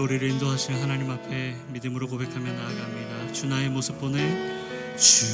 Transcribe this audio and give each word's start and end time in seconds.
오늘도 0.00 0.04
우리를 0.04 0.30
인도하신 0.30 0.74
하나님 0.76 1.10
앞에 1.10 1.54
믿음으로 1.68 2.06
고백하며 2.08 2.52
나아갑니다. 2.52 3.32
주 3.32 3.46
나의 3.46 3.68
모습 3.68 4.00
보내. 4.00 4.18
주 4.96 5.26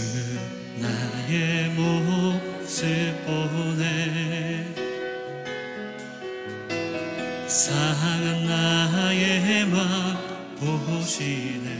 나의 0.80 1.70
모습 1.70 2.86
보내. 3.26 4.66
상한 7.46 8.46
나의 8.46 9.66
맘 9.66 10.16
보시네 10.58 11.75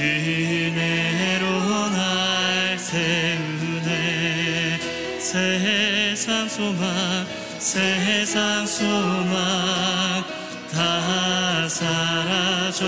은혜로 0.00 1.44
날 1.90 2.78
세우네. 2.78 4.78
세상 5.18 6.48
소망 6.48 7.26
세상 7.58 8.64
소망 8.66 10.24
다 10.72 11.68
사라져가도 11.68 12.80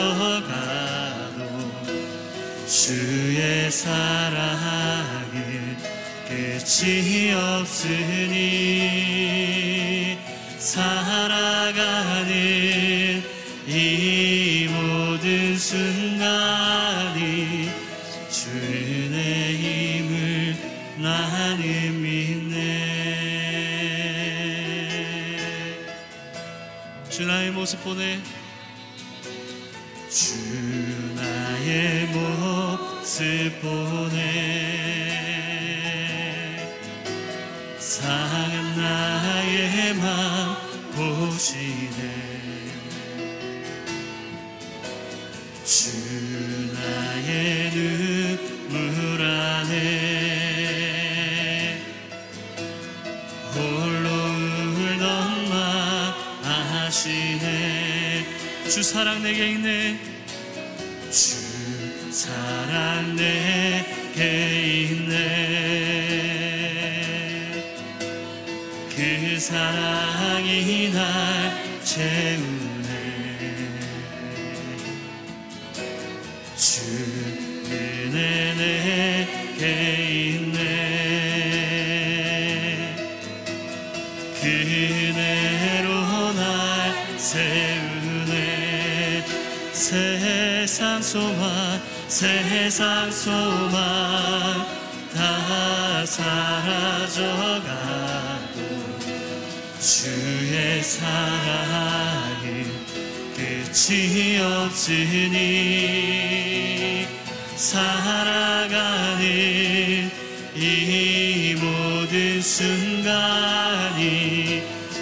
주의 2.67 3.71
사랑은 3.71 5.77
끝이 6.27 7.33
없으니 7.33 8.82
모 27.95 28.32
아시네. 57.43 58.25
주 58.69 58.83
사랑 58.83 59.23
내게 59.23 59.51
있네. 59.51 59.99
주 61.11 62.13
사랑 62.13 63.17
내게 63.17 64.87
있네. 64.91 65.13
그 68.95 69.39
사랑이 69.41 70.93
날 70.93 71.81
채우 71.85 72.52
세상 92.23 93.11
소망 93.11 93.75
다 95.13 96.07
사라져가도 96.07 97.19
주의 99.81 100.81
사랑은 100.85 102.65
끝이 103.35 104.39
없으니 104.39 105.39
살아가는 107.57 109.21
이 110.55 111.57
모든 111.61 112.41
순간이 112.41 113.03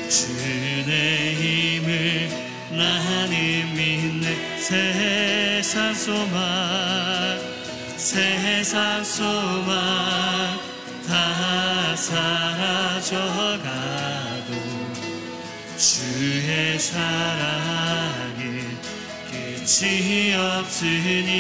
주의 0.08 1.34
힘을 1.34 2.30
나는 2.70 3.74
믿네 3.74 4.56
세상 4.56 5.92
소망 5.92 6.59
세상 8.70 9.02
소망 9.02 10.60
다 11.04 11.96
사라져가도 11.96 13.24
주의 15.76 16.78
사랑은 16.78 18.38
끝이 19.28 20.34
없으니 20.36 21.32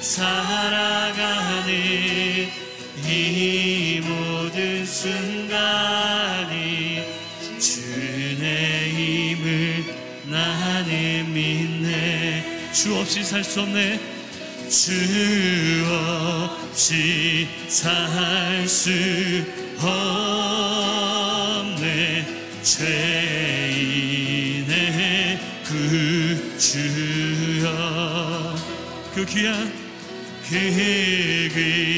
살아가는 0.00 1.70
이 3.06 4.00
모든 4.02 4.84
순간이 4.84 6.50
주의 7.60 8.90
힘을 8.90 9.84
나는 10.24 11.32
믿네. 11.32 12.72
주 12.72 12.96
없이 12.96 13.22
살 13.22 13.44
수 13.44 13.60
없네 13.60 14.11
주 14.72 14.90
없이 15.86 17.46
살 17.68 18.66
수 18.66 18.90
없네. 21.68 21.82
죄인의 22.62 23.78
그 25.62 26.56
주여. 26.58 27.66
그 29.14 29.26
귀한 29.26 29.70
그 30.48 30.54
귀한 30.54 31.91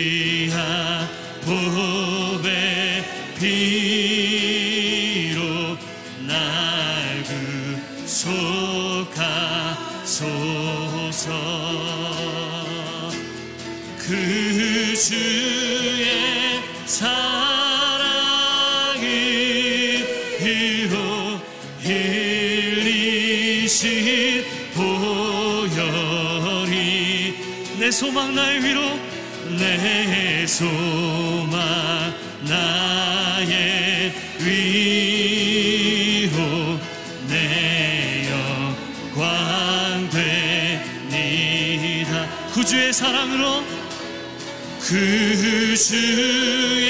위로 34.40 36.38
내 37.28 38.28
영광 38.30 40.08
되니다. 40.10 42.26
구주의 42.52 42.92
사랑으로 42.92 43.62
그 44.86 45.76
주의 45.76 46.83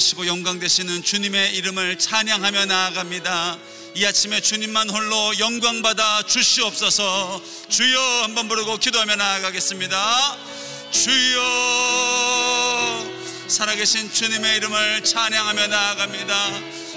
되시고 0.00 0.26
영광 0.26 0.58
되시는 0.58 1.02
주님의 1.02 1.54
이름을 1.56 1.98
찬양하며 1.98 2.64
나아갑니다. 2.64 3.58
이 3.94 4.06
아침에 4.06 4.40
주님만 4.40 4.88
홀로 4.88 5.38
영광 5.38 5.82
받아 5.82 6.22
주시옵소서. 6.22 7.42
주여 7.68 8.22
한번 8.22 8.48
부르고 8.48 8.78
기도하며 8.78 9.16
나아가겠습니다. 9.16 10.38
주여 10.90 11.40
살아계신 13.46 14.10
주님의 14.10 14.56
이름을 14.56 15.04
찬양하며 15.04 15.66
나아갑니다. 15.66 16.50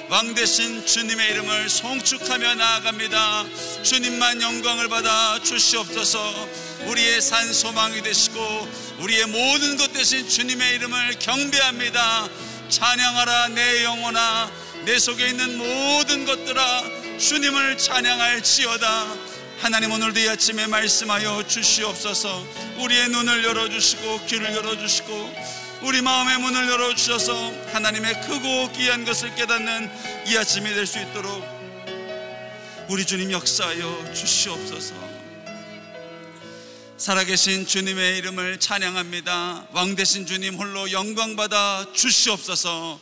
왕 0.07 0.33
되신 0.33 0.85
주님의 0.85 1.31
이름을 1.31 1.69
송축하며 1.69 2.55
나아갑니다. 2.55 3.45
주님만 3.83 4.41
영광을 4.41 4.87
받아 4.87 5.41
주시옵소서. 5.43 6.47
우리의 6.85 7.21
산 7.21 7.51
소망이 7.51 8.01
되시고 8.01 8.69
우리의 8.99 9.25
모든 9.25 9.75
것 9.75 9.91
되신 9.91 10.29
주님의 10.29 10.75
이름을 10.75 11.19
경배합니다. 11.19 12.29
찬양하라 12.73 13.49
내 13.49 13.83
영혼아 13.83 14.49
내 14.85 14.97
속에 14.97 15.27
있는 15.27 15.59
모든 15.59 16.25
것들아 16.25 16.83
주님을 17.19 17.77
찬양할지어다. 17.77 19.15
하나님 19.59 19.91
오늘도 19.91 20.19
이 20.19 20.27
아침에 20.27 20.65
말씀하여 20.65 21.45
주시옵소서. 21.47 22.43
우리의 22.79 23.09
눈을 23.09 23.43
열어 23.43 23.69
주시고 23.69 24.25
귀를 24.25 24.55
열어 24.55 24.75
주시고 24.75 25.33
우리 25.83 26.01
마음의 26.01 26.39
문을 26.39 26.67
열어 26.67 26.95
주셔서 26.95 27.35
하나님의 27.73 28.21
크고 28.21 28.71
귀한 28.71 29.05
것을 29.05 29.35
깨닫는 29.35 29.91
이 30.25 30.35
아침이 30.35 30.73
될 30.73 30.87
수 30.87 30.97
있도록 30.97 31.45
우리 32.89 33.05
주님 33.05 33.31
역사하여 33.31 34.13
주시옵소서. 34.15 35.12
살아계신 37.03 37.67
주님의 37.67 38.17
이름을 38.19 38.61
찬양합니다. 38.61 39.67
왕 39.73 39.93
되신 39.93 40.25
주님 40.25 40.55
홀로 40.55 40.89
영광 40.93 41.35
받아 41.35 41.85
주시옵소서. 41.91 42.97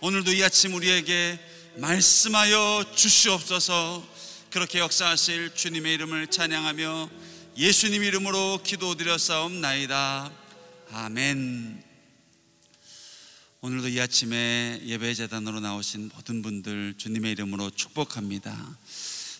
오늘도 0.00 0.32
이 0.32 0.42
아침 0.42 0.74
우리에게 0.74 1.38
말씀하여 1.76 2.84
주시옵소서. 2.96 4.04
그렇게 4.50 4.80
역사하실 4.80 5.54
주님의 5.54 5.94
이름을 5.94 6.26
찬양하며 6.26 7.08
예수님 7.56 8.02
이름으로 8.02 8.58
기도드렸사옵나이다. 8.64 10.32
아멘. 10.90 11.80
오늘도 13.60 13.86
이 13.86 14.00
아침에 14.00 14.80
예배 14.84 15.14
재단으로 15.14 15.60
나오신 15.60 16.10
모든 16.12 16.42
분들 16.42 16.94
주님의 16.98 17.30
이름으로 17.30 17.70
축복합니다. 17.70 18.76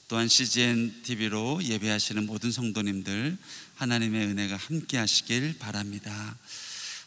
또한 0.06 0.28
CGN 0.28 1.02
TV로 1.02 1.61
예배하시는 1.64 2.26
모든 2.26 2.52
성도님들 2.52 3.38
하나님의 3.76 4.26
은혜가 4.26 4.56
함께 4.56 4.99
하시길 4.99 5.59
바랍니다. 5.59 6.38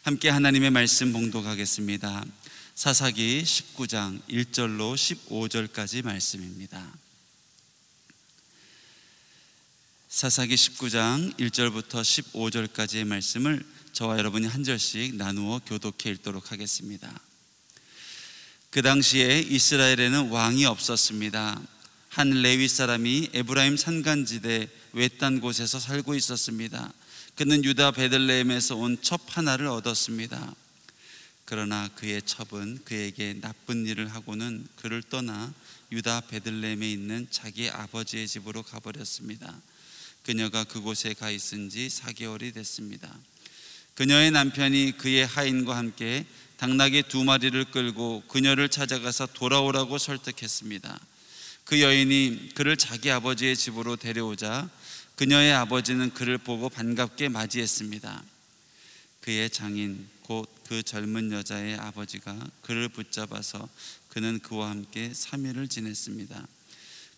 함께 0.02 0.28
하나님의 0.28 0.70
말씀 0.70 1.12
봉독하겠습니다. 1.12 2.24
사사기 2.74 3.42
19장 3.42 4.20
1절로 4.28 4.94
15절까지 4.94 6.04
말씀입니다. 6.04 6.86
사사기 10.08 10.54
19장 10.54 11.34
1절부터 11.38 12.02
15절까지의 12.02 13.04
말씀을 13.04 13.64
저와 13.92 14.18
여러분이 14.18 14.46
한 14.46 14.62
절씩 14.62 15.16
나누어 15.16 15.60
교독해 15.60 16.10
읽도록 16.10 16.52
하겠습니다. 16.52 17.10
그 18.70 18.82
당시에 18.82 19.40
이스라엘에는 19.40 20.28
왕이 20.28 20.66
없었습니다. 20.66 21.60
한 22.10 22.30
레위 22.42 22.68
사람이 22.68 23.30
에브라임 23.32 23.76
산간지대 23.76 24.68
외딴 24.98 25.40
곳에서 25.40 25.78
살고 25.78 26.16
있었습니다. 26.16 26.92
그는 27.36 27.64
유다 27.64 27.92
베들레헴에서 27.92 28.74
온 28.74 28.98
첩 29.00 29.20
하나를 29.28 29.68
얻었습니다. 29.68 30.54
그러나 31.44 31.88
그의 31.94 32.20
첩은 32.22 32.80
그에게 32.84 33.38
나쁜 33.40 33.86
일을 33.86 34.12
하고는 34.12 34.66
그를 34.76 35.02
떠나 35.02 35.54
유다 35.92 36.22
베들레헴에 36.22 36.90
있는 36.90 37.28
자기 37.30 37.70
아버지의 37.70 38.26
집으로 38.26 38.64
가버렸습니다. 38.64 39.54
그녀가 40.24 40.64
그곳에 40.64 41.14
가 41.14 41.30
있은 41.30 41.70
지 41.70 41.86
4개월이 41.88 42.52
됐습니다. 42.52 43.08
그녀의 43.94 44.32
남편이 44.32 44.98
그의 44.98 45.24
하인과 45.26 45.76
함께 45.76 46.26
당나귀 46.56 47.04
두 47.04 47.22
마리를 47.24 47.70
끌고 47.70 48.24
그녀를 48.26 48.68
찾아가서 48.68 49.26
돌아오라고 49.26 49.96
설득했습니다. 49.96 51.00
그 51.64 51.80
여인이 51.80 52.50
그를 52.54 52.76
자기 52.76 53.10
아버지의 53.10 53.56
집으로 53.56 53.96
데려오자 53.96 54.68
그녀의 55.18 55.52
아버지는 55.52 56.10
그를 56.14 56.38
보고 56.38 56.68
반갑게 56.68 57.28
맞이했습니다. 57.28 58.22
그의 59.20 59.50
장인 59.50 60.08
곧 60.22 60.58
그 60.68 60.82
젊은 60.82 61.32
여자의 61.32 61.76
아버지가 61.76 62.36
그를 62.60 62.90
붙잡아서 62.90 63.66
그는 64.10 64.38
그와 64.38 64.68
함께 64.68 65.10
3일을 65.10 65.70
지냈습니다. 65.70 66.46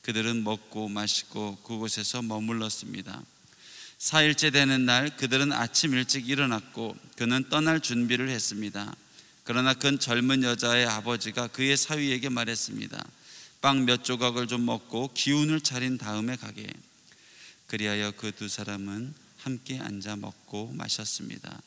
그들은 0.03 0.45
먹고 0.45 0.89
마시고 0.89 1.57
그곳에서 1.65 2.23
머물렀습니다. 2.23 3.21
4일째 3.99 4.53
되는 4.53 4.87
날 4.87 5.17
그들은 5.17 5.53
아침 5.53 5.95
일찍 5.95 6.29
일어났고 6.29 6.97
그는 7.17 7.45
떠날 7.51 7.81
준비를 7.81 8.29
했습니다. 8.29 8.95
그러나 9.43 9.75
그 9.75 9.99
젊은 9.99 10.45
여자의 10.45 10.87
아버지가 10.87 11.49
그의 11.49 11.77
사위에게 11.77 12.29
말했습니다. 12.29 13.05
빵 13.61 13.85
몇 13.85 14.05
조각을 14.05 14.47
좀 14.47 14.65
먹고 14.65 15.11
기운을 15.13 15.61
차린 15.61 15.99
다음에 15.99 16.37
가게. 16.37 16.69
그리하여 17.71 18.11
그 18.11 18.33
두 18.33 18.49
사람은 18.49 19.15
함께 19.37 19.79
앉아 19.79 20.17
먹고 20.17 20.73
마셨습니다. 20.73 21.63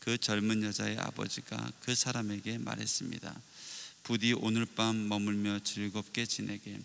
그 0.00 0.18
젊은 0.18 0.62
여자의 0.62 0.98
아버지가 0.98 1.72
그 1.80 1.94
사람에게 1.94 2.58
말했습니다. 2.58 3.34
부디 4.02 4.34
오늘 4.34 4.66
밤 4.66 5.08
머물며 5.08 5.60
즐겁게 5.60 6.26
지내게. 6.26 6.78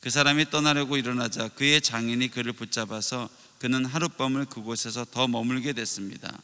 그 0.00 0.08
사람이 0.08 0.48
떠나려고 0.48 0.96
일어나자 0.96 1.48
그의 1.48 1.82
장인이 1.82 2.28
그를 2.28 2.54
붙잡아서 2.54 3.28
그는 3.58 3.84
하룻밤을 3.84 4.46
그곳에서 4.46 5.04
더 5.04 5.28
머물게 5.28 5.74
됐습니다. 5.74 6.34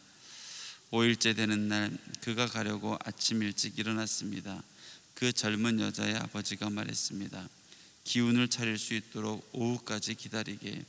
5일째 0.90 1.34
되는 1.34 1.68
날 1.68 1.96
그가 2.20 2.46
가려고 2.46 2.98
아침 3.06 3.42
일찍 3.42 3.78
일어났습니다. 3.78 4.62
그 5.14 5.32
젊은 5.32 5.80
여자의 5.80 6.14
아버지가 6.16 6.68
말했습니다. 6.68 7.48
기운을 8.04 8.48
차릴 8.48 8.76
수 8.76 8.92
있도록 8.92 9.48
오후까지 9.52 10.14
기다리게. 10.16 10.84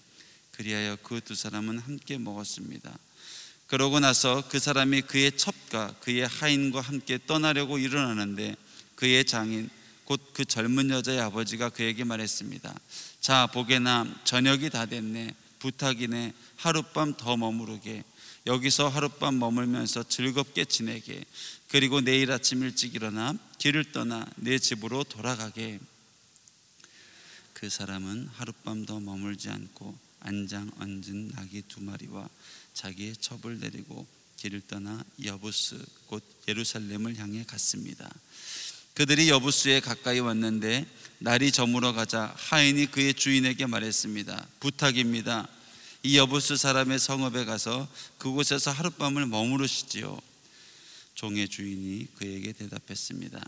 그리하여 0.62 0.96
그 0.98 1.20
두 1.22 1.34
사람은 1.34 1.80
함께 1.80 2.20
먹었습니다. 2.20 2.96
그러고 3.65 4.00
나서 4.00 4.44
그 4.48 4.60
사람이 4.60 5.01
그의 5.01 5.36
첩과 5.36 5.96
그의 6.01 6.27
하인과 6.27 6.82
함께 6.82 7.18
떠나려고 7.25 7.80
일어나는데 7.80 8.56
그의 8.94 9.25
장인 9.25 9.72
곧 10.06 10.22
그 10.34 10.46
젊은 10.46 10.91
여자의 10.91 11.20
아버지가 11.20 11.70
그에게 11.70 12.03
말했습니다. 12.03 12.80
자, 13.22 13.48
보게나 13.48 14.06
저녁이 14.24 14.70
다 14.70 14.86
됐네. 14.86 15.34
부탁이네. 15.58 16.34
하룻밤 16.58 17.15
더 17.18 17.38
머무르게. 17.38 18.03
여기서 18.46 18.88
하룻밤 18.88 19.39
머물면서 19.39 20.03
즐겁게 20.03 20.65
지내게. 20.65 21.24
그리고 21.70 22.01
내일 22.01 22.32
아침 22.32 22.62
일찍 22.62 22.94
일어나 22.94 23.34
길을 23.58 23.94
떠나 23.94 24.27
내 24.36 24.60
집으로 24.60 25.06
돌아가게. 25.06 25.80
그 27.53 27.68
사람은 27.68 28.30
하룻밤 28.34 28.86
더 28.86 29.00
머물지 29.00 29.50
않고 29.50 30.11
안장 30.22 30.72
얹은 30.80 31.30
나귀 31.36 31.63
두 31.68 31.82
마리와 31.82 32.30
자기의 32.74 33.16
첩을 33.18 33.60
데리고 33.60 34.08
길을 34.38 34.62
떠나 34.68 35.04
여부스 35.24 35.84
곧 36.08 36.24
예루살렘을 36.48 37.18
향해 37.18 37.44
갔습니다. 37.46 38.10
그들이 38.94 39.30
여부스에 39.30 39.80
가까이 39.80 40.20
왔는데 40.20 40.86
날이 41.20 41.51
저물어 41.51 41.94
가자 41.94 42.34
하인이 42.36 42.88
그의 42.88 43.13
주인에게 43.13 43.66
말했습니다. 43.68 44.48
부탁입니다. 44.60 45.48
이 46.04 46.18
여부스 46.18 46.58
사람의 46.58 47.00
성읍에 47.00 47.46
가서 47.46 47.88
그곳에서 48.18 48.72
하룻밤을 48.72 49.28
머무르시지요. 49.28 50.20
종의 51.13 51.48
주인이 51.48 52.08
그에게 52.16 52.51
대답했습니다. 52.54 53.40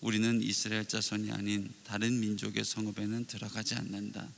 우리는 0.00 0.42
이스라엘 0.42 0.86
자손이 0.86 1.30
아닌 1.30 1.72
다른 1.84 2.18
민족의 2.18 2.64
성읍에는 2.64 3.26
들어가지 3.26 3.76
않는다. 3.76 4.28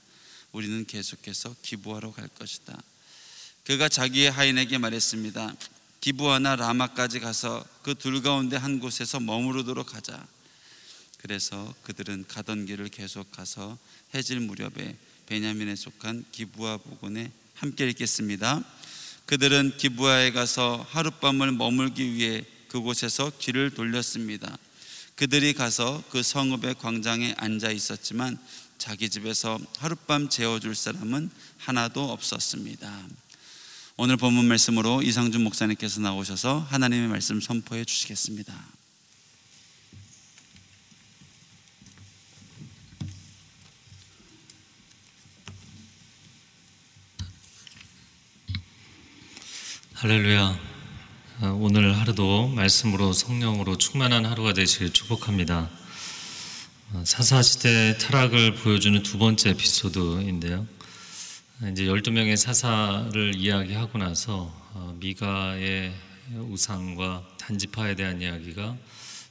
우리는 0.57 0.87
계속해서 0.87 1.55
기부하러 1.61 2.13
갈 2.13 2.29
것이다. 2.29 2.83
그가 3.65 3.91
자기의 3.91 4.31
하인에게 4.31 4.79
말했습니다. 4.79 5.55
기부하나 6.01 6.57
라마까지 6.57 7.21
가서 7.21 7.63
그 7.83 7.95
둘 7.95 8.23
가운데 8.23 8.57
한 8.57 8.81
곳에서 8.81 9.21
머무르도록 9.21 9.95
하자. 9.95 10.27
그래서 11.19 11.75
그들은 11.83 12.25
가던 12.27 12.65
길을 12.65 12.89
계속 12.89 13.31
가서 13.33 13.77
해질 14.15 14.41
무렵에 14.41 14.97
베냐민에 15.27 15.77
속한 15.77 16.25
기부하 16.33 16.79
부근에 16.79 17.31
함께 17.53 17.87
읽겠습니다. 17.91 18.65
그들은 19.27 19.77
기부하에 19.77 20.31
가서 20.31 20.87
하룻밤을 20.89 21.53
머물기 21.53 22.15
위해 22.15 22.47
그곳에서 22.69 23.31
길을 23.39 23.75
돌렸습니다. 23.75 24.57
그들이 25.17 25.53
가서 25.53 26.03
그 26.11 26.23
성읍의 26.23 26.77
광장에 26.77 27.35
앉아 27.37 27.73
있었지만 27.73 28.39
자기 28.79 29.09
집에서 29.11 29.59
하룻밤 29.79 30.29
재워줄 30.29 30.75
사람은 30.75 31.31
하나도 31.59 32.11
없었습니다. 32.13 33.07
오늘 33.97 34.17
본문 34.17 34.47
말씀으로 34.47 35.03
이상준 35.03 35.43
목사님께서 35.43 36.01
나오셔서 36.01 36.67
하나님의 36.69 37.09
말씀 37.09 37.41
선포해 37.41 37.85
주시겠습니다. 37.85 38.55
할렐루야. 49.95 50.59
어, 51.41 51.59
오늘 51.59 51.99
하루도 51.99 52.49
말씀으로 52.49 53.15
성령으로 53.15 53.79
충만한 53.79 54.27
하루가 54.27 54.53
되시길 54.53 54.93
축복합니다. 54.93 55.71
어, 56.93 57.03
사사시대 57.05 57.99
타락을 57.99 58.55
보여주는 58.55 59.03
두 59.03 59.19
번째 59.19 59.51
에피소드인데요. 59.51 60.67
이제 61.73 61.85
12명의 61.85 62.37
사사를 62.37 63.35
이야기하고 63.35 63.99
나서 63.99 64.53
어, 64.73 64.97
미가의 65.01 65.93
우상과 66.51 67.27
단지파에 67.39 67.95
대한 67.97 68.21
이야기가 68.23 68.77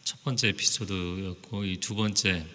첫 0.03 0.23
번째 0.23 0.49
에피소드였고 0.49 1.65
이 1.65 1.77
두 1.79 1.95
번째 1.95 2.45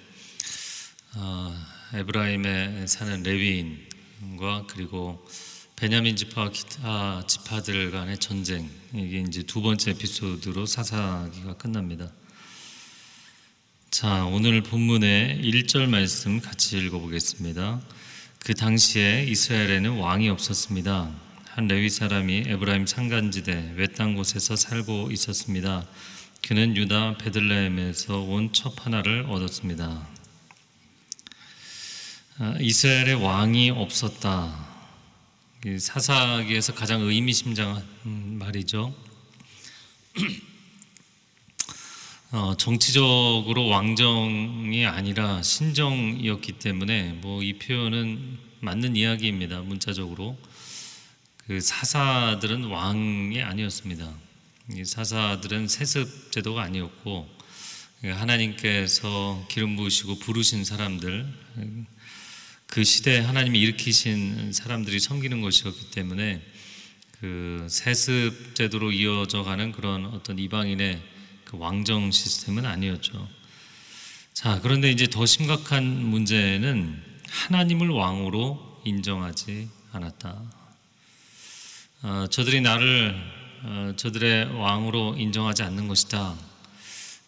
에브라임에 1.94 2.86
사는 2.86 3.22
레위인과 3.22 4.66
그리고 4.68 5.26
베냐민 5.76 6.14
지파와 6.14 6.50
기타 6.50 7.26
지파들 7.26 7.90
간의 7.90 8.18
전쟁 8.18 8.70
이게 8.92 9.20
이제 9.20 9.42
두 9.42 9.62
번째 9.62 9.92
에피소드로 9.92 10.66
사사기가 10.66 11.54
끝납니다. 11.56 12.12
자, 13.90 14.24
오늘 14.26 14.62
본문의 14.62 15.40
1절 15.42 15.88
말씀 15.88 16.40
같이 16.40 16.78
읽어보겠습니다. 16.78 17.80
그 18.38 18.54
당시에 18.54 19.24
이스라엘에는 19.24 19.98
왕이 19.98 20.28
없었습니다. 20.28 21.10
한 21.46 21.66
레위 21.66 21.90
사람이 21.90 22.44
에브라임 22.46 22.86
산간지대 22.86 23.74
외딴 23.76 24.14
곳에서 24.14 24.54
살고 24.54 25.10
있었습니다. 25.10 25.86
그는 26.42 26.76
유다 26.76 27.18
베들레헴에서 27.18 28.20
온 28.20 28.52
첩 28.52 28.86
하나를 28.86 29.26
얻었습니다. 29.28 30.06
아, 32.38 32.54
이스라엘에 32.60 33.12
왕이 33.14 33.70
없었다. 33.70 34.68
사사기에서 35.78 36.74
가장 36.74 37.02
의미심장한 37.02 37.84
말이죠. 38.38 38.94
어, 42.32 42.56
정치적으로 42.56 43.66
왕정이 43.66 44.86
아니라 44.86 45.42
신정이었기 45.42 46.52
때문에 46.60 47.14
뭐 47.14 47.42
이 47.42 47.54
표현은 47.54 48.38
맞는 48.60 48.94
이야기입니다. 48.94 49.62
문자적으로 49.62 50.38
그 51.46 51.60
사사들은 51.60 52.64
왕이 52.64 53.42
아니었습니다. 53.42 54.08
사사들은 54.84 55.66
세습 55.66 56.30
제도가 56.30 56.62
아니었고 56.62 57.28
하나님께서 58.04 59.44
기름 59.50 59.74
부으시고 59.74 60.20
부르신 60.20 60.64
사람들 60.64 61.26
그 62.68 62.84
시대에 62.84 63.18
하나님이 63.18 63.58
일으키신 63.58 64.52
사람들이 64.52 65.00
섬기는 65.00 65.40
것이었기 65.40 65.90
때문에 65.90 66.40
그 67.20 67.66
세습 67.68 68.54
제도로 68.54 68.92
이어져 68.92 69.42
가는 69.42 69.72
그런 69.72 70.06
어떤 70.06 70.38
이방인의 70.38 71.09
그 71.50 71.58
왕정 71.58 72.12
시스템은 72.12 72.64
아니었죠. 72.64 73.28
자, 74.32 74.60
그런데 74.62 74.88
이제 74.88 75.08
더 75.08 75.26
심각한 75.26 75.84
문제는 75.84 77.02
하나님을 77.28 77.88
왕으로 77.88 78.80
인정하지 78.84 79.68
않았다. 79.90 80.42
어, 82.02 82.26
저들이 82.30 82.60
나를 82.60 83.16
어, 83.64 83.92
저들의 83.96 84.60
왕으로 84.60 85.16
인정하지 85.18 85.64
않는 85.64 85.88
것이다. 85.88 86.36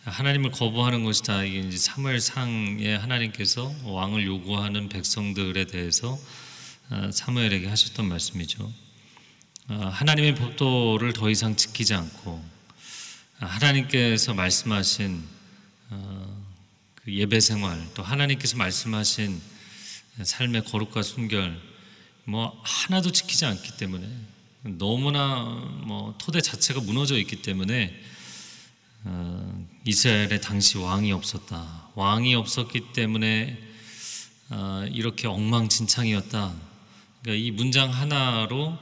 하나님을 0.05 0.53
거부하는 0.53 1.03
것이다. 1.03 1.43
이게 1.43 1.59
이제 1.59 1.77
사무엘상에 1.77 2.95
하나님께서 2.95 3.75
왕을 3.83 4.25
요구하는 4.25 4.89
백성들에 4.89 5.65
대해서 5.65 6.17
어, 6.91 7.11
사무엘에게 7.13 7.67
하셨던 7.67 8.09
말씀이죠. 8.09 8.73
어, 9.69 9.91
하나님의 9.93 10.37
법도를 10.37 11.13
더 11.13 11.29
이상 11.29 11.57
지키지 11.57 11.95
않고 11.95 12.52
하나님께서 13.47 14.35
말씀하신 14.35 15.23
어, 15.91 16.47
그 16.97 17.13
예배 17.13 17.41
생활 17.41 17.85
또 17.95 18.03
하나님께서 18.03 18.57
말씀하신 18.57 19.41
삶의 20.23 20.65
거룩과 20.65 21.03
순결 21.03 21.61
뭐 22.25 22.61
하나도 22.63 23.11
지키지 23.11 23.45
않기 23.47 23.77
때문에 23.79 24.09
너무나 24.63 25.45
뭐 25.85 26.15
토대 26.19 26.41
자체가 26.41 26.81
무너져 26.81 27.19
있기 27.19 27.43
때문에 27.43 28.01
어, 29.05 29.67
이스라엘에 29.85 30.41
당시 30.41 30.79
왕이 30.79 31.11
없었다. 31.11 31.89
왕이 31.97 32.37
없었기 32.37 32.93
때문에 32.93 33.59
어, 34.51 34.87
이렇게 34.93 35.27
엉망진창이었다. 35.27 36.55
그러니까 37.23 37.45
이 37.45 37.51
문장 37.51 37.93
하나로 37.93 38.79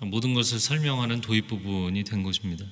모든 0.00 0.34
것을 0.34 0.58
설명하는 0.58 1.20
도입 1.20 1.46
부분이 1.46 2.02
된 2.02 2.24
것입니다. 2.24 2.64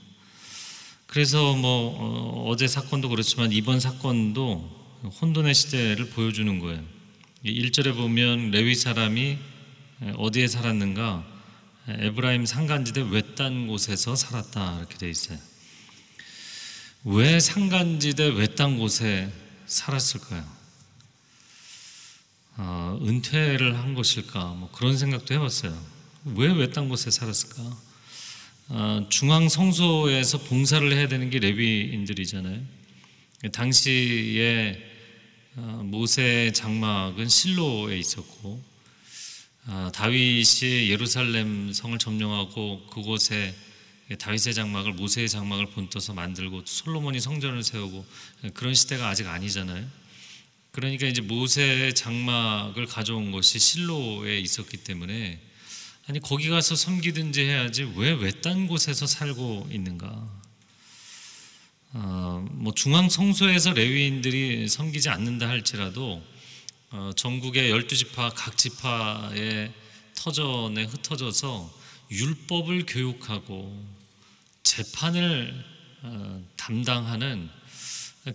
그래서 1.11 1.57
뭐 1.57 2.47
어, 2.49 2.57
제 2.57 2.69
사건도 2.69 3.09
그렇지만 3.09 3.51
이번 3.51 3.81
사건도 3.81 5.01
혼돈의 5.21 5.55
시대를 5.55 6.11
보여주는 6.11 6.57
거예요. 6.61 6.85
1절에 7.45 7.97
보면 7.97 8.53
레위 8.53 8.77
사람이 8.77 9.37
어디에 10.19 10.47
살았는가? 10.47 11.27
에브라임 11.89 12.47
산간지대 12.47 13.09
외딴 13.11 13.67
곳에서 13.67 14.15
살았다 14.15 14.79
이렇게 14.79 14.99
돼 14.99 15.11
있어요. 15.11 15.37
왜 17.03 17.41
산간지대 17.41 18.29
외딴 18.29 18.79
곳에 18.79 19.33
살았을까요? 19.67 20.47
어, 22.57 23.01
은퇴를 23.03 23.77
한 23.77 23.95
것일까? 23.95 24.45
뭐 24.55 24.71
그런 24.71 24.97
생각도 24.97 25.35
해봤어요. 25.35 25.77
왜 26.37 26.53
외딴 26.53 26.89
곳에 26.89 27.11
살았을까? 27.11 27.90
어, 28.73 29.05
중앙 29.09 29.49
성소에서 29.49 30.39
봉사를 30.45 30.93
해야 30.93 31.09
되는 31.09 31.29
게 31.29 31.41
레비인들이잖아요. 31.41 32.63
당시에 33.51 34.79
어, 35.57 35.83
모세 35.85 36.53
장막은 36.53 37.29
실로에 37.29 37.99
있었고 37.99 38.63
어, 39.67 39.91
다윗이 39.93 40.89
예루살렘 40.89 41.73
성을 41.73 41.99
점령하고 41.99 42.87
그곳에 42.87 43.53
다윗의 44.17 44.55
장막을 44.55 44.93
모세의 44.93 45.29
장막을 45.29 45.71
본떠서 45.71 46.15
만들고 46.15 46.63
솔로몬이 46.65 47.19
성전을 47.19 47.65
세우고 47.65 48.07
그런 48.55 48.75
시대가 48.75 49.09
아직 49.09 49.27
아니잖아요. 49.27 49.85
그러니까 50.71 51.09
이제 51.09 51.21
모세의 51.23 51.97
장막을 51.97 52.87
가져온 52.87 53.33
것이 53.33 53.59
실로에 53.59 54.39
있었기 54.39 54.77
때문에 54.77 55.41
아니 56.09 56.21
거기 56.21 56.49
가서 56.49 56.75
섬기든지 56.75 57.43
해야지 57.43 57.85
왜 57.97 58.13
외딴 58.13 58.67
곳에서 58.67 59.07
살고 59.07 59.69
있는가? 59.71 60.41
어, 61.93 62.47
뭐 62.53 62.73
중앙 62.75 63.09
성소에서 63.09 63.73
레위인들이 63.73 64.69
섬기지 64.69 65.09
않는다 65.09 65.49
할지라도 65.49 66.23
어, 66.91 67.11
전국의 67.17 67.71
열두 67.71 67.97
지파 67.97 68.31
각 68.31 68.57
지파의 68.57 69.73
터전에 70.15 70.85
흩어져서 70.85 71.73
율법을 72.11 72.87
교육하고 72.87 73.85
재판을 74.63 75.65
어, 76.03 76.45
담당하는 76.57 77.49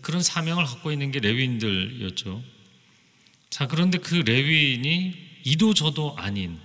그런 0.02 0.22
사명을 0.22 0.66
갖고 0.66 0.92
있는 0.92 1.12
게 1.12 1.20
레위인들이었죠. 1.20 2.44
자, 3.50 3.68
그런데 3.68 3.98
그 3.98 4.16
레위인이 4.16 5.42
이도 5.44 5.74
저도 5.74 6.16
아닌 6.18 6.60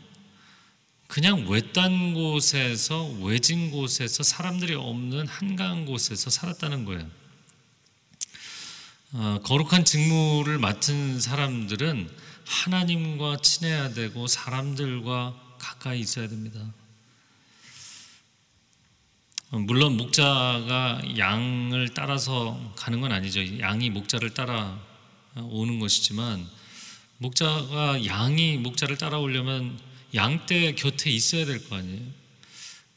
그냥 1.11 1.45
외딴 1.49 2.14
곳에서 2.14 3.05
외진 3.21 3.73
곳에서 3.73 4.23
사람들이 4.23 4.76
없는 4.76 5.26
한가한 5.26 5.85
곳에서 5.85 6.31
살았다는 6.31 6.85
거예요. 6.85 7.05
어, 9.14 9.40
거룩한 9.43 9.85
직무를 9.85 10.59
맡은 10.59 11.21
사람들은 11.21 12.09
하나님과 12.47 13.38
친해야 13.38 13.93
되고 13.93 14.29
사람들과 14.29 15.35
가까이 15.59 15.99
있어야 15.99 16.29
됩니다. 16.29 16.61
물론 19.50 19.97
목자가 19.97 21.02
양을 21.19 21.88
따라서 21.93 22.73
가는 22.76 23.00
건 23.00 23.11
아니죠. 23.11 23.59
양이 23.59 23.90
목자를 23.90 24.33
따라 24.33 24.81
오는 25.35 25.81
것이지만 25.81 26.49
목자가 27.19 28.07
양이 28.07 28.59
목자를 28.59 28.97
따라오려면 28.97 29.89
양떼 30.14 30.75
곁에 30.75 31.11
있어야 31.11 31.45
될 31.45 31.69
거 31.69 31.76
아니에요. 31.76 32.00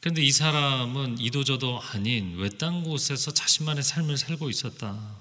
그런데 0.00 0.22
이 0.22 0.30
사람은 0.30 1.18
이도저도 1.18 1.80
아닌 1.80 2.36
외딴 2.36 2.82
곳에서 2.82 3.32
자신만의 3.32 3.82
삶을 3.82 4.18
살고 4.18 4.50
있었다. 4.50 5.16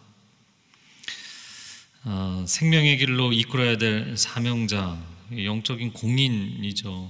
어, 2.05 2.45
생명의 2.47 2.97
길로 2.97 3.31
이끌어야 3.31 3.77
될 3.77 4.17
사명자, 4.17 5.01
영적인 5.31 5.93
공인이죠. 5.93 7.09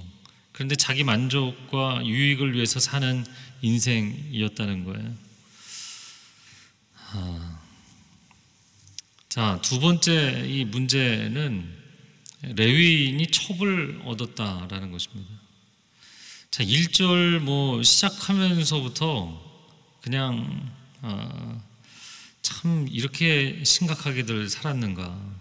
그런데 0.52 0.76
자기 0.76 1.02
만족과 1.02 2.06
유익을 2.06 2.54
위해서 2.54 2.78
사는 2.78 3.26
인생이었다는 3.62 4.84
거예요. 4.84 5.14
아, 7.10 7.60
자, 9.28 9.58
두 9.62 9.80
번째 9.80 10.46
이 10.48 10.64
문제는 10.64 11.83
레위인이 12.56 13.26
첩을 13.28 14.02
얻었다라는 14.04 14.90
것입니다. 14.90 15.30
자, 16.50 16.64
1절 16.64 17.40
뭐 17.40 17.82
시작하면서부터 17.82 19.42
그냥 20.00 20.72
어, 21.02 21.62
참 22.42 22.86
이렇게 22.90 23.62
심각하게들 23.64 24.48
살았는가. 24.48 25.34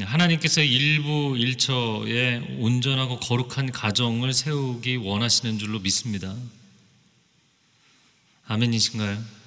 하나님께서 0.00 0.60
일부 0.60 1.36
일처에 1.38 2.56
온전하고 2.58 3.20
거룩한 3.20 3.70
가정을 3.70 4.32
세우기 4.32 4.96
원하시는 4.96 5.58
줄로 5.58 5.78
믿습니다. 5.78 6.34
아멘이신가요? 8.46 9.43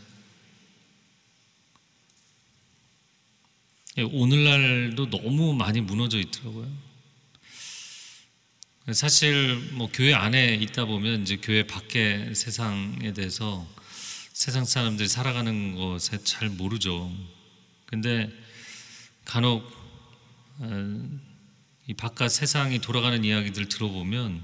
오늘날도 4.04 5.10
너무 5.10 5.54
많이 5.54 5.82
무너져 5.82 6.20
있더라고요. 6.20 6.68
사실 8.94 9.56
뭐 9.74 9.89
교회 9.92 10.13
안에 10.13 10.56
있다 10.56 10.86
보면 10.86 11.24
이제 11.24 11.38
교회 11.38 11.68
밖의 11.68 12.36
세상에 12.36 13.12
대해서 13.13 13.68
세상 14.32 14.66
사람들이 14.66 15.10
살아가는 15.10 15.75
것에 15.75 16.24
잘 16.24 16.48
모르죠. 16.50 17.12
근데 17.86 18.32
간혹 19.25 19.70
어, 20.60 21.10
이 21.88 21.94
바깥 21.94 22.32
세상이 22.32 22.80
돌아가는 22.80 23.24
이야기들 23.24 23.68
들어보면 23.68 24.44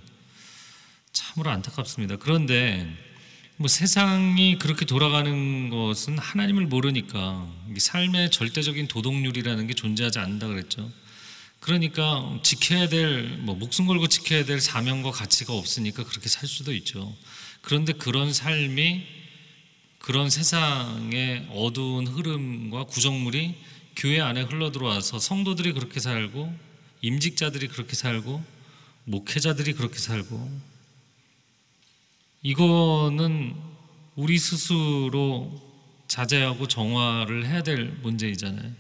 참으로 1.12 1.52
안타깝습니다. 1.52 2.18
그런데 2.18 3.13
뭐 3.58 3.68
세상이 3.68 4.58
그렇게 4.58 4.84
돌아가는 4.84 5.70
것은 5.70 6.18
하나님을 6.18 6.66
모르니까 6.66 7.48
삶의 7.78 8.32
절대적인 8.32 8.88
도덕률이라는 8.88 9.68
게 9.68 9.74
존재하지 9.76 10.18
않는다 10.20 10.48
그랬죠. 10.48 10.92
그러니까 11.60 12.40
지켜야 12.42 12.90
될, 12.90 13.38
뭐 13.42 13.56
목숨 13.56 13.86
걸고 13.86 14.08
지켜야 14.08 14.44
될 14.44 14.60
사명과 14.60 15.12
가치가 15.12 15.54
없으니까 15.54 16.04
그렇게 16.04 16.30
살 16.30 16.50
수도 16.50 16.74
있죠. 16.74 17.16
그런데 17.62 17.94
그런 17.94 18.34
삶이 18.34 19.04
그런 20.00 20.30
세상의 20.30 21.48
어두운 21.52 22.08
흐름과 22.08 22.86
구정물이 22.86 23.56
교회 23.96 24.20
안에 24.20 24.42
흘러 24.42 24.72
들어와서 24.72 25.20
성도들이 25.20 25.74
그렇게 25.74 26.00
살고 26.00 26.54
임직자들이 27.02 27.68
그렇게 27.68 27.96
살고 27.96 28.44
목회자들이 29.06 29.74
그렇게 29.74 30.00
살고 30.00 30.73
이거는 32.44 33.56
우리 34.16 34.38
스스로 34.38 35.52
자제하고 36.08 36.68
정화를 36.68 37.48
해야 37.48 37.64
될 37.64 37.86
문제이잖아요. 38.04 38.72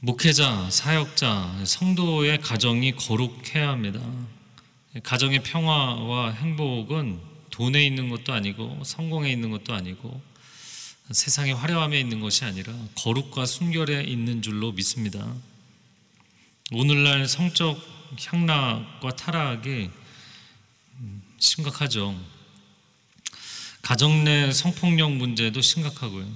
목회자, 0.00 0.70
사역자, 0.70 1.64
성도의 1.64 2.40
가정이 2.40 2.96
거룩해야 2.96 3.68
합니다. 3.68 4.00
가정의 5.02 5.42
평화와 5.42 6.32
행복은 6.32 7.20
돈에 7.50 7.84
있는 7.84 8.08
것도 8.08 8.32
아니고 8.32 8.82
성공에 8.84 9.30
있는 9.30 9.50
것도 9.50 9.72
아니고 9.72 10.20
세상의 11.12 11.54
화려함에 11.54 11.98
있는 12.00 12.20
것이 12.20 12.44
아니라 12.44 12.72
거룩과 12.96 13.46
순결에 13.46 14.02
있는 14.04 14.42
줄로 14.42 14.72
믿습니다. 14.72 15.34
오늘날 16.72 17.28
성적 17.28 17.78
향락과 18.18 19.16
타락이 19.16 19.90
심각하죠. 21.40 22.16
가정 23.82 24.22
내 24.24 24.52
성폭력 24.52 25.12
문제도 25.12 25.60
심각하고요. 25.60 26.26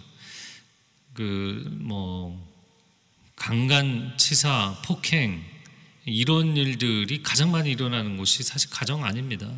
그 1.15 1.65
뭐 1.79 2.55
강간, 3.37 4.17
치사, 4.17 4.81
폭행 4.85 5.45
이런 6.07 6.57
일들이 6.57 7.23
가장 7.23 7.51
많이 7.51 7.71
일어나는 7.71 8.17
곳이 8.17 8.43
사실 8.43 8.71
가정 8.71 9.05
아닙니다. 9.05 9.51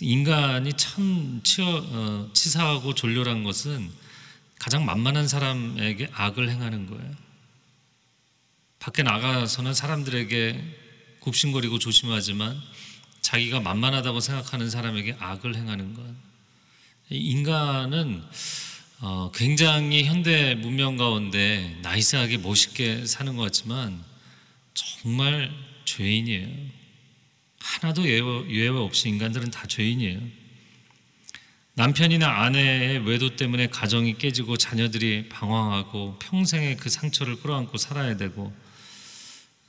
인간이 0.00 0.72
참 0.72 1.40
치어, 1.44 1.66
어, 1.66 2.30
치사하고 2.32 2.94
졸렬한 2.94 3.44
것은 3.44 3.90
가장 4.58 4.84
만만한 4.84 5.28
사람에게 5.28 6.08
악을 6.12 6.48
행하는 6.48 6.86
거예요. 6.86 7.14
밖에 8.78 9.02
나가서는 9.02 9.74
사람들에게 9.74 11.18
굽신거리고 11.20 11.78
조심하지만 11.78 12.58
자기가 13.26 13.58
만만하다고 13.58 14.20
생각하는 14.20 14.70
사람에게 14.70 15.16
악을 15.18 15.56
행하는 15.56 15.94
것. 15.94 16.02
인간은 17.10 18.22
어, 19.00 19.32
굉장히 19.34 20.04
현대 20.04 20.54
문명 20.54 20.96
가운데 20.96 21.76
나이스하게 21.82 22.38
멋있게 22.38 23.04
사는 23.04 23.34
것 23.34 23.42
같지만 23.42 24.00
정말 24.74 25.50
죄인이에요. 25.86 26.46
하나도 27.58 28.08
예외 28.08 28.68
없이 28.68 29.08
인간들은 29.08 29.50
다 29.50 29.66
죄인이에요. 29.66 30.20
남편이나 31.74 32.44
아내의 32.44 33.00
외도 33.08 33.34
때문에 33.34 33.66
가정이 33.66 34.18
깨지고 34.18 34.56
자녀들이 34.56 35.28
방황하고 35.30 36.20
평생의 36.20 36.76
그 36.76 36.90
상처를 36.90 37.40
끌어안고 37.40 37.76
살아야 37.76 38.16
되고 38.16 38.54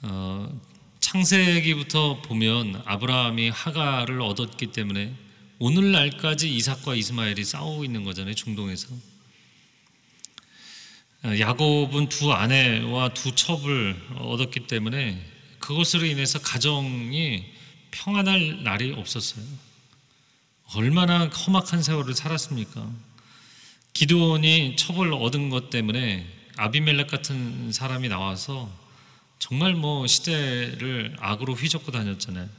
어, 0.04 0.62
창세기부터 1.08 2.22
보면 2.22 2.82
아브라함이 2.84 3.48
하가를 3.48 4.20
얻었기 4.20 4.74
때문에 4.74 5.16
오늘날까지 5.58 6.54
이삭과 6.54 6.96
이스마엘이 6.96 7.46
싸우고 7.46 7.86
있는 7.86 8.04
거잖아요 8.04 8.36
중동에서 8.36 8.94
어, 11.24 11.40
야곱은 11.40 12.10
두 12.10 12.34
아내와 12.34 13.14
두 13.14 13.34
첩을 13.34 13.96
얻었기 14.18 14.68
때문에 14.68 15.26
그것으로 15.60 16.06
인해서 16.06 16.40
가정이 16.40 17.46
평안할 17.92 18.64
날이 18.66 18.92
없었어요. 18.92 19.46
얼마나 20.76 21.28
험악한 21.28 21.84
세월을 21.84 22.16
살았습니까? 22.16 22.86
기도원이 23.94 24.76
첩을 24.76 25.14
얻은 25.14 25.50
것 25.52 25.70
때문에 25.70 26.28
아비멜렉 26.58 27.08
같은 27.08 27.72
사람이 27.72 28.10
나와서 28.10 28.87
정말 29.40 29.74
뭐 29.74 30.08
시대를 30.08 31.16
악으로 31.20 31.54
휘젓고 31.54 31.92
다녔잖아요. 31.92 32.50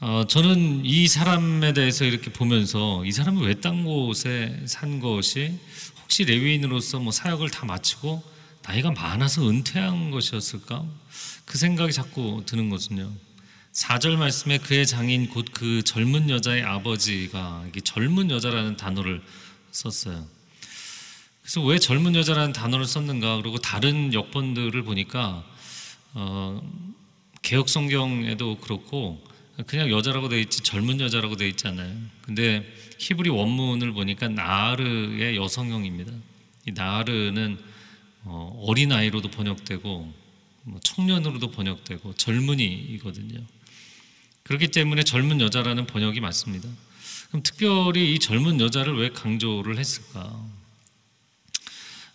어, 0.00 0.24
저는 0.28 0.84
이 0.84 1.08
사람에 1.08 1.72
대해서 1.72 2.04
이렇게 2.04 2.32
보면서 2.32 3.04
이 3.04 3.10
사람은 3.10 3.42
외딴 3.42 3.84
곳에 3.84 4.62
산 4.66 5.00
것이 5.00 5.58
혹시 6.02 6.24
레위인으로서 6.24 7.00
뭐 7.00 7.10
사역을 7.10 7.50
다 7.50 7.66
마치고 7.66 8.22
나이가 8.62 8.90
많아서 8.92 9.48
은퇴한 9.48 10.10
것이었을까? 10.10 10.84
그 11.46 11.58
생각이 11.58 11.92
자꾸 11.92 12.42
드는 12.46 12.68
거거든요. 12.68 13.10
4절 13.72 14.16
말씀에 14.16 14.58
그의 14.58 14.86
장인 14.86 15.28
곧 15.28 15.46
그 15.52 15.82
젊은 15.82 16.30
여자의 16.30 16.62
아버지가 16.62 17.64
젊은 17.84 18.30
여자라는 18.30 18.76
단어를 18.76 19.22
썼어요. 19.70 20.26
그래서 21.48 21.62
왜 21.62 21.78
젊은 21.78 22.14
여자라는 22.14 22.52
단어를 22.52 22.84
썼는가? 22.84 23.38
그리고 23.38 23.56
다른 23.56 24.12
역본들을 24.12 24.82
보니까 24.82 25.42
어, 26.12 26.60
개혁 27.40 27.70
성경에도 27.70 28.58
그렇고 28.58 29.18
그냥 29.66 29.90
여자라고 29.90 30.28
돼 30.28 30.42
있지 30.42 30.62
젊은 30.62 31.00
여자라고 31.00 31.36
돼 31.36 31.48
있잖아요. 31.48 31.90
근데 32.20 32.70
히브리 32.98 33.30
원문을 33.30 33.94
보니까 33.94 34.28
나르의 34.28 35.36
여성형입니다. 35.36 36.12
이 36.66 36.72
나르는 36.72 37.58
어, 38.24 38.62
어린 38.66 38.92
아이로도 38.92 39.30
번역되고 39.30 40.12
뭐 40.64 40.80
청년으로도 40.84 41.50
번역되고 41.52 42.12
젊은이이거든요. 42.12 43.40
그렇기 44.42 44.68
때문에 44.68 45.02
젊은 45.02 45.40
여자라는 45.40 45.86
번역이 45.86 46.20
맞습니다. 46.20 46.68
그럼 47.28 47.42
특별히 47.42 48.12
이 48.12 48.18
젊은 48.18 48.60
여자를 48.60 48.98
왜 48.98 49.08
강조를 49.08 49.78
했을까? 49.78 50.57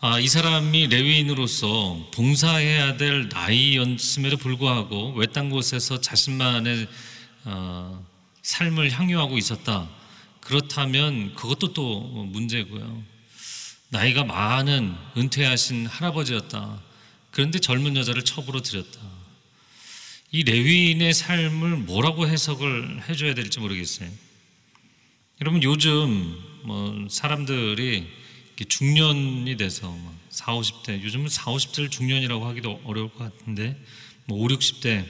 아, 0.06 0.20
이 0.20 0.28
사람이 0.28 0.88
레위인으로서 0.88 2.10
봉사해야 2.14 2.98
될 2.98 3.30
나이였음에도 3.30 4.36
불구하고 4.36 5.14
외딴 5.14 5.50
곳에서 5.50 6.02
자신만의 6.02 6.90
어, 7.46 8.06
삶을 8.42 8.92
향유하고 8.92 9.38
있었다. 9.38 9.90
그렇다면 10.42 11.34
그것도 11.36 11.72
또 11.72 12.02
문제고요. 12.02 13.02
나이가 13.88 14.26
많은 14.26 14.94
은퇴하신 15.16 15.86
할아버지였다. 15.86 16.82
그런데 17.32 17.60
젊은 17.60 17.96
여자를 17.96 18.26
첩으로 18.26 18.62
들였다. 18.62 19.00
이 20.34 20.44
레위인의 20.44 21.14
삶을 21.14 21.78
뭐라고 21.78 22.28
해석을 22.28 23.08
해줘야 23.08 23.34
될지 23.36 23.62
모르겠어요. 23.62 24.10
여러분 25.40 25.64
요즘 25.64 26.44
뭐 26.64 27.08
사람들이 27.10 28.22
중년이 28.66 29.58
돼서 29.58 29.90
막 29.90 30.14
4, 30.30 30.54
50대 30.54 31.02
요즘은 31.04 31.30
4, 31.30 31.52
50대를 31.52 31.92
중년이라고 31.92 32.46
하기도 32.46 32.82
어려울 32.86 33.10
것 33.10 33.20
같은데 33.20 33.80
뭐 34.26 34.40
5, 34.40 34.48
60대 34.48 35.06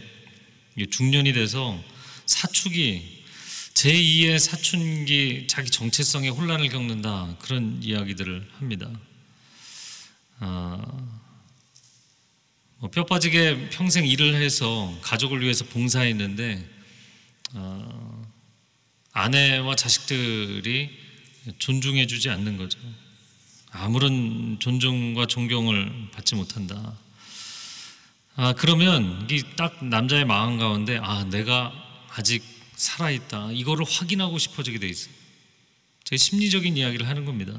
이게 0.76 0.90
중년이 0.90 1.34
돼서 1.34 1.82
사축이 2.26 3.24
제2의 3.74 4.40
사춘기 4.40 5.46
자기 5.48 5.70
정체성의 5.70 6.30
혼란을 6.30 6.70
겪는다 6.70 7.36
그런 7.40 7.82
이야기들을 7.82 8.50
합니다. 8.60 8.90
아, 10.40 10.86
뭐뼈 12.78 13.06
빠지게 13.06 13.70
평생 13.70 14.06
일을 14.06 14.36
해서 14.36 14.96
가족을 15.02 15.42
위해서 15.42 15.66
봉사했는데 15.66 16.70
아, 17.54 18.24
아내와 19.14 19.76
자식들이 19.76 20.90
존중해주지 21.60 22.30
않는 22.30 22.58
거죠. 22.58 22.80
아무런 23.74 24.58
존중과 24.60 25.26
존경을 25.26 26.10
받지 26.12 26.36
못한다. 26.36 26.94
아 28.36 28.54
그러면 28.54 29.28
이딱 29.30 29.86
남자의 29.86 30.26
마음 30.26 30.58
가운데 30.58 30.98
아 31.02 31.24
내가 31.26 31.74
아직 32.10 32.44
살아 32.76 33.10
있다. 33.10 33.52
이거를 33.52 33.86
확인하고 33.88 34.38
싶어지게 34.38 34.80
돼 34.80 34.88
있어요. 34.88 35.14
제 36.04 36.18
심리적인 36.18 36.78
이야기를 36.78 37.08
하는 37.08 37.26
겁니다. 37.26 37.54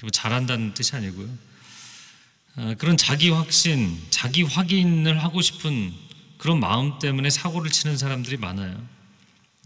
뭐 0.00 0.10
잘한다는 0.10 0.74
뜻이 0.74 0.96
아니고요. 0.96 1.28
아, 2.56 2.74
그런 2.78 2.96
자기 2.96 3.30
확신, 3.30 3.98
자기 4.10 4.42
확인을 4.42 5.22
하고 5.22 5.40
싶은 5.40 5.92
그런 6.38 6.60
마음 6.60 6.98
때문에 6.98 7.30
사고를 7.30 7.70
치는 7.70 7.96
사람들이 7.96 8.36
많아요. 8.36 8.76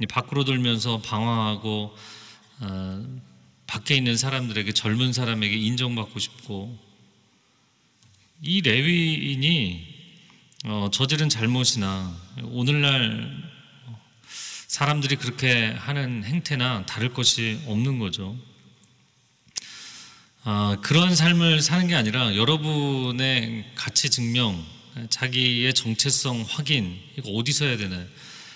밖으로 0.08 0.44
돌면서 0.44 1.00
방황하고 1.00 1.96
어, 2.60 3.20
밖에 3.66 3.96
있는 3.96 4.16
사람들에게 4.16 4.72
젊은 4.72 5.12
사람에게 5.12 5.56
인정받고 5.56 6.18
싶고 6.18 6.78
이 8.42 8.60
레위인이 8.60 9.96
어, 10.64 10.88
저지른 10.92 11.28
잘못이나 11.28 12.16
오늘날 12.44 13.30
사람들이 14.66 15.16
그렇게 15.16 15.70
하는 15.70 16.24
행태나 16.24 16.84
다를 16.86 17.12
것이 17.12 17.60
없는 17.66 17.98
거죠. 17.98 18.36
아, 20.44 20.76
그런 20.82 21.16
삶을 21.16 21.60
사는 21.62 21.86
게 21.88 21.94
아니라 21.94 22.36
여러분의 22.36 23.72
가치 23.74 24.10
증명, 24.10 24.64
자기의 25.08 25.72
정체성 25.74 26.44
확인 26.48 26.98
이거 27.16 27.30
어디서 27.30 27.64
해야 27.64 27.76
되나요? 27.76 28.06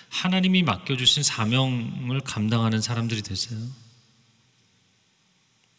하나님이 0.09 0.63
맡겨주신 0.63 1.23
사명을 1.23 2.21
감당하는 2.21 2.81
사람들이 2.81 3.21
되세요. 3.21 3.59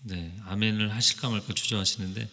네, 0.05 0.35
아멘을 0.47 0.93
하실까 0.95 1.31
말까 1.31 1.55
주저하시는데 1.55 2.29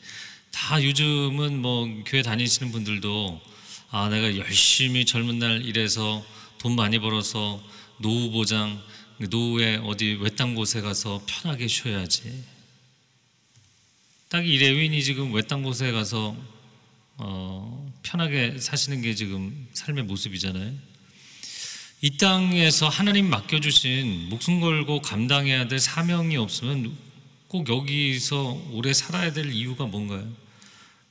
다 0.52 0.84
요즘은 0.84 1.62
뭐 1.62 1.88
교회 2.06 2.24
다니시는 2.24 2.72
분들도 2.72 3.42
아 3.92 4.10
내가 4.10 4.36
열심히 4.38 5.06
젊은 5.06 5.38
날 5.40 5.64
일해서 5.64 6.26
돈 6.58 6.76
많이 6.76 7.00
벌어서 7.00 7.64
노후 8.00 8.32
보장 8.32 8.82
노후에 9.20 9.78
어디 9.84 10.18
외딴 10.20 10.56
곳에 10.56 10.82
가서 10.82 11.22
편하게 11.28 11.68
쉬어야지. 11.68 12.44
딱 14.30 14.44
이 14.46 14.58
레윈이 14.58 15.04
지금 15.04 15.34
외딴 15.34 15.64
곳에 15.64 15.92
가서 15.92 16.36
어, 17.18 17.92
편하게 18.04 18.58
사시는 18.58 19.02
게 19.02 19.14
지금 19.14 19.68
삶의 19.74 20.06
모습이잖아요. 20.06 20.74
이 22.02 22.18
땅에서 22.18 22.88
하나님 22.88 23.30
맡겨주신 23.30 24.30
목숨 24.30 24.60
걸고 24.60 25.02
감당해야 25.02 25.68
될 25.68 25.80
사명이 25.80 26.38
없으면 26.38 27.09
꼭 27.50 27.68
여기서 27.68 28.62
오래 28.74 28.94
살아야 28.94 29.34
될 29.34 29.52
이유가 29.52 29.88
뭔가요? 29.88 30.32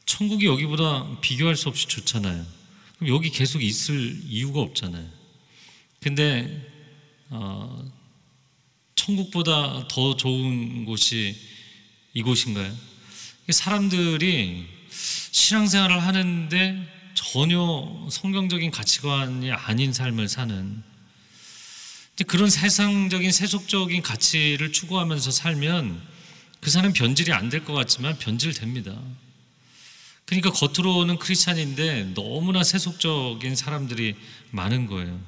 천국이 0.06 0.46
여기보다 0.46 1.20
비교할 1.20 1.56
수 1.56 1.68
없이 1.68 1.88
좋잖아요. 1.88 2.46
그럼 2.96 3.14
여기 3.14 3.28
계속 3.30 3.60
있을 3.60 4.20
이유가 4.24 4.60
없잖아요. 4.60 5.04
근데 6.00 6.64
어, 7.30 7.84
천국보다 8.94 9.88
더 9.88 10.16
좋은 10.16 10.84
곳이 10.84 11.36
이곳인가요? 12.14 12.72
사람들이 13.50 14.64
신앙생활을 15.32 16.00
하는데 16.00 16.86
전혀 17.14 18.06
성경적인 18.12 18.70
가치관이 18.70 19.50
아닌 19.50 19.92
삶을 19.92 20.28
사는 20.28 20.84
그런 22.28 22.48
세상적인 22.48 23.32
세속적인 23.32 24.02
가치를 24.02 24.72
추구하면서 24.72 25.32
살면 25.32 26.17
그 26.60 26.70
사람 26.70 26.92
변질이 26.92 27.32
안 27.32 27.48
될 27.50 27.64
것 27.64 27.72
같지만 27.72 28.18
변질됩니다. 28.18 28.96
그러니까 30.24 30.50
겉으로는 30.50 31.18
크리스찬인데 31.18 32.12
너무나 32.14 32.62
세속적인 32.62 33.56
사람들이 33.56 34.14
많은 34.50 34.86
거예요. 34.86 35.18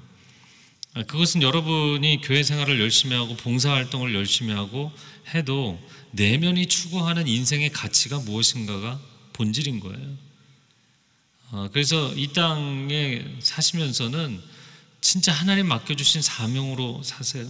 그것은 1.07 1.41
여러분이 1.43 2.21
교회 2.23 2.43
생활을 2.43 2.81
열심히 2.81 3.15
하고 3.15 3.37
봉사활동을 3.37 4.15
열심히 4.15 4.53
하고 4.53 4.93
해도 5.35 5.81
내면이 6.11 6.67
추구하는 6.67 7.29
인생의 7.29 7.71
가치가 7.71 8.19
무엇인가가 8.19 9.01
본질인 9.33 9.81
거예요. 9.81 10.17
어, 11.53 11.69
그래서 11.73 12.13
이 12.15 12.33
땅에 12.33 13.25
사시면서는 13.41 14.41
진짜 15.01 15.33
하나님 15.33 15.69
맡겨주신 15.69 16.21
사명으로 16.23 17.03
사세요. 17.05 17.49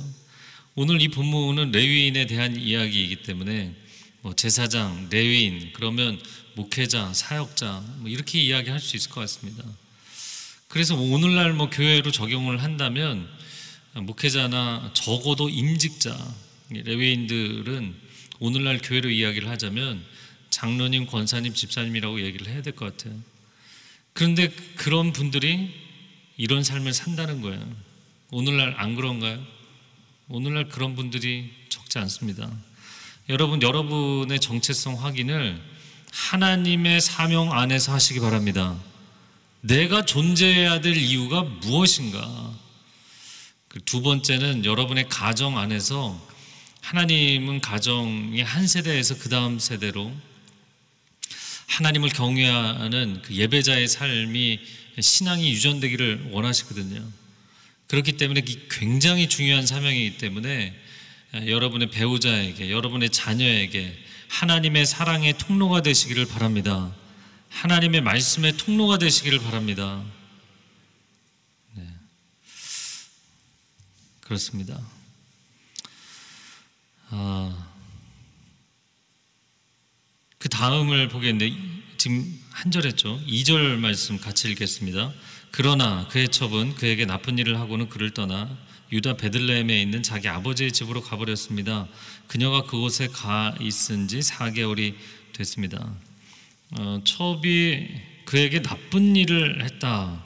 오늘 0.75 1.03
이 1.03 1.09
본문은 1.09 1.73
레위인에 1.73 2.27
대한 2.27 2.57
이야기이기 2.57 3.23
때문에 3.23 3.75
뭐 4.23 4.35
제사장, 4.35 5.09
레위인, 5.11 5.71
그러면 5.73 6.21
목회자, 6.55 7.13
사역자 7.13 7.85
뭐 7.99 8.09
이렇게 8.09 8.41
이야기할 8.41 8.81
수 8.81 8.97
있을 8.97 9.11
것 9.11 9.21
같습니다. 9.23 9.65
그래서 10.69 10.97
오늘날 10.97 11.53
뭐 11.53 11.69
교회로 11.71 12.13
적용을 12.13 12.63
한다면 12.63 13.29
목회자나 13.95 14.93
적어도 14.95 15.49
임직자, 15.49 16.17
레위인들은 16.71 17.95
오늘날 18.39 18.79
교회로 18.79 19.11
이야기를 19.11 19.49
하자면 19.49 20.05
장로님, 20.51 21.07
권사님, 21.07 21.55
집사님이라고 21.55 22.21
얘기를 22.23 22.49
해야 22.49 22.63
될 22.63 22.75
것 22.75 22.97
같아요. 22.97 23.19
그런데 24.13 24.49
그런 24.77 25.13
분들이 25.13 25.75
이런 26.37 26.63
삶을 26.63 26.93
산다는 26.93 27.41
거예요. 27.43 27.77
오늘날 28.31 28.75
안 28.79 28.95
그런가요? 28.95 29.45
오늘날 30.33 30.69
그런 30.69 30.95
분들이 30.95 31.51
적지 31.71 31.99
않습니다. 31.99 32.49
여러분, 33.29 33.61
여러분의 33.63 34.39
정체성 34.39 35.03
확인을 35.03 35.61
하나님의 36.13 37.01
사명 37.01 37.53
안에서 37.53 37.93
하시기 37.93 38.21
바랍니다. 38.21 38.79
내가 39.61 40.05
존재해야 40.05 40.81
될 40.81 40.97
이유가 40.97 41.43
무엇인가? 41.43 42.55
그두 43.67 44.03
번째는 44.03 44.65
여러분의 44.65 45.09
가정 45.09 45.59
안에서 45.59 46.25
하나님은 46.81 47.61
가정의 47.61 48.45
한 48.45 48.69
세대에서 48.69 49.19
그 49.19 49.29
다음 49.31 49.59
세대로 49.59 50.13
하나님을 51.67 52.09
경외하는 52.09 53.23
그 53.23 53.35
예배자의 53.35 53.89
삶이 53.89 54.61
신앙이 55.01 55.51
유전되기를 55.51 56.29
원하시거든요. 56.31 57.20
그렇기 57.91 58.13
때문에 58.13 58.43
굉장히 58.71 59.29
중요한 59.29 59.67
사명이기 59.67 60.19
때문에 60.19 60.81
여러분의 61.35 61.91
배우자에게, 61.91 62.71
여러분의 62.71 63.11
자녀에게 63.11 63.99
하나님의 64.29 64.87
사랑의 64.87 65.37
통로가 65.39 65.83
되시기를 65.83 66.27
바랍니다. 66.27 66.95
하나님의 67.49 68.01
말씀의 68.03 68.57
통로가 68.59 68.99
되시기를 68.99 69.41
바랍니다. 69.41 70.05
네. 71.75 71.85
그렇습니다. 74.21 74.81
아, 77.09 77.71
그 80.39 80.49
다음을 80.49 81.09
보겠는데 81.09 81.57
지금 81.99 82.41
한 82.51 82.71
절 82.71 82.87
했죠. 82.87 83.21
2절 83.27 83.79
말씀 83.79 84.17
같이 84.17 84.49
읽겠습니다. 84.49 85.13
그러나 85.51 86.07
그의 86.09 86.29
첩은 86.29 86.75
그에게 86.77 87.07
나쁜 87.07 87.39
일을 87.39 87.59
하고는 87.59 87.89
그를 87.89 88.13
떠나 88.13 88.57
유다 88.93 89.17
베들레헴에 89.17 89.81
있는 89.81 90.03
자기 90.03 90.29
아버지의 90.29 90.73
집으로 90.73 91.01
가버렸습니다. 91.01 91.87
그녀가 92.27 92.63
그곳에 92.63 93.09
가 93.09 93.55
있은 93.61 94.09
지 94.09 94.19
4개월이 94.19 94.95
됐습니다. 95.33 95.95
어, 96.79 97.01
첩이 97.05 97.89
그에게 98.25 98.63
나쁜 98.63 99.17
일을 99.17 99.65
했다. 99.65 100.25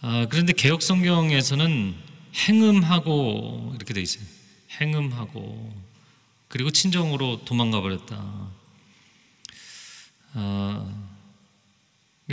아, 0.00 0.26
그런데 0.30 0.52
개혁 0.52 0.82
성경에서는 0.82 1.94
행음하고 2.34 3.72
이렇게 3.76 3.94
돼 3.94 4.00
있어요. 4.02 4.24
행음하고 4.80 5.74
그리고 6.48 6.70
친정으로 6.70 7.44
도망가 7.44 7.80
버렸다. 7.80 8.50
아, 10.34 11.05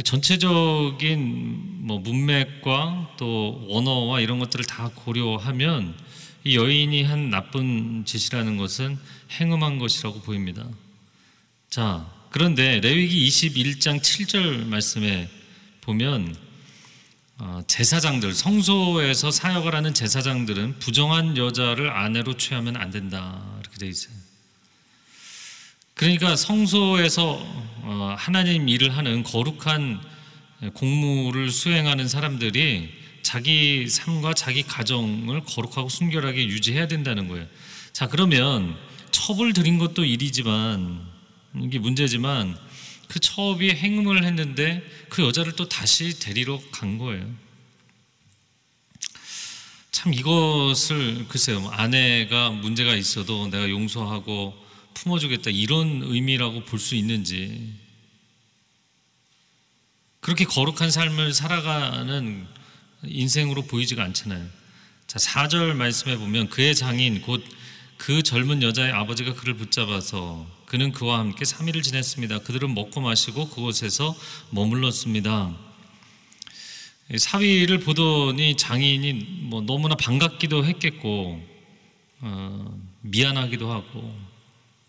전체적인 0.01 1.85
뭐 1.85 1.99
문맥과 1.99 3.15
또 3.17 3.63
원어와 3.67 4.21
이런 4.21 4.39
것들을 4.39 4.65
다 4.65 4.89
고려하면 4.95 5.95
이 6.43 6.57
여인이 6.57 7.03
한 7.03 7.29
나쁜 7.29 8.03
짓이라는 8.05 8.57
것은 8.57 8.97
행음한 9.31 9.77
것이라고 9.77 10.21
보입니다. 10.21 10.67
자, 11.69 12.11
그런데 12.31 12.79
레위기 12.79 13.27
21장 13.27 14.01
7절 14.01 14.65
말씀에 14.65 15.29
보면 15.81 16.35
어, 17.37 17.61
제사장들 17.67 18.33
성소에서 18.33 19.29
사역을 19.29 19.75
하는 19.75 19.93
제사장들은 19.93 20.79
부정한 20.79 21.37
여자를 21.37 21.91
아내로 21.91 22.37
취하면 22.37 22.77
안 22.77 22.89
된다 22.89 23.43
이렇게 23.59 23.77
돼 23.77 23.87
있어요. 23.87 24.13
그러니까 25.93 26.35
성소에서 26.35 27.33
어, 27.33 27.62
하나님 28.17 28.69
일을 28.69 28.95
하는 28.95 29.23
거룩한 29.23 30.01
공무를 30.73 31.51
수행하는 31.51 32.07
사람들이 32.07 32.89
자기 33.21 33.87
삶과 33.87 34.33
자기 34.33 34.63
가정을 34.63 35.41
거룩하고 35.45 35.89
순결하게 35.89 36.45
유지해야 36.47 36.87
된다는 36.87 37.27
거예요. 37.27 37.45
자, 37.91 38.07
그러면 38.07 38.75
첩을 39.11 39.53
들인 39.53 39.77
것도 39.77 40.05
일이지만 40.05 41.01
이게 41.61 41.79
문제지만 41.79 42.57
그 43.07 43.19
첩이 43.19 43.69
행음을 43.69 44.23
했는데 44.23 44.81
그 45.09 45.23
여자를 45.23 45.53
또 45.53 45.69
다시 45.69 46.19
데리러 46.19 46.59
간 46.71 46.97
거예요. 46.97 47.29
참 49.91 50.13
이것을 50.13 51.27
글쎄요 51.27 51.69
아내가 51.71 52.49
문제가 52.49 52.95
있어도 52.95 53.47
내가 53.47 53.69
용서하고 53.69 54.62
품어주겠다 54.93 55.49
이런 55.51 56.01
의미라고 56.03 56.65
볼 56.65 56.79
수 56.79 56.95
있는지 56.95 57.73
그렇게 60.19 60.45
거룩한 60.45 60.89
삶을 60.89 61.33
살아가는 61.33 62.47
인생으로 63.03 63.63
보이지가 63.63 64.03
않잖아요. 64.03 64.47
자, 65.07 65.19
4절 65.19 65.73
말씀해 65.73 66.17
보면 66.17 66.49
그의 66.49 66.75
장인 66.75 67.21
곧 67.21 67.43
그 68.05 68.21
젊은 68.21 68.61
여자의 68.61 68.91
아버지가 68.91 69.33
그를 69.33 69.53
붙잡아서 69.53 70.45
그는 70.65 70.91
그와 70.91 71.19
함께 71.19 71.45
3일을 71.45 71.81
지냈습니다. 71.83 72.39
그들은 72.39 72.73
먹고 72.73 72.99
마시고 72.99 73.47
그곳에서 73.47 74.13
머물렀습니다. 74.49 75.55
사위를 77.17 77.79
보더니 77.79 78.57
장인이 78.57 79.13
뭐 79.43 79.61
너무나 79.61 79.95
반갑기도 79.95 80.65
했겠고 80.65 81.41
어, 82.19 82.81
미안하기도 83.01 83.71
하고 83.71 84.13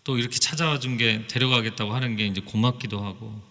또 0.05 0.17
이렇게 0.17 0.39
찾아와 0.39 0.79
준 0.79 0.97
게 0.97 1.27
데려가겠다고 1.27 1.93
하는 1.93 2.15
게 2.15 2.25
이제 2.25 2.39
고맙기도 2.39 3.03
하고 3.03 3.41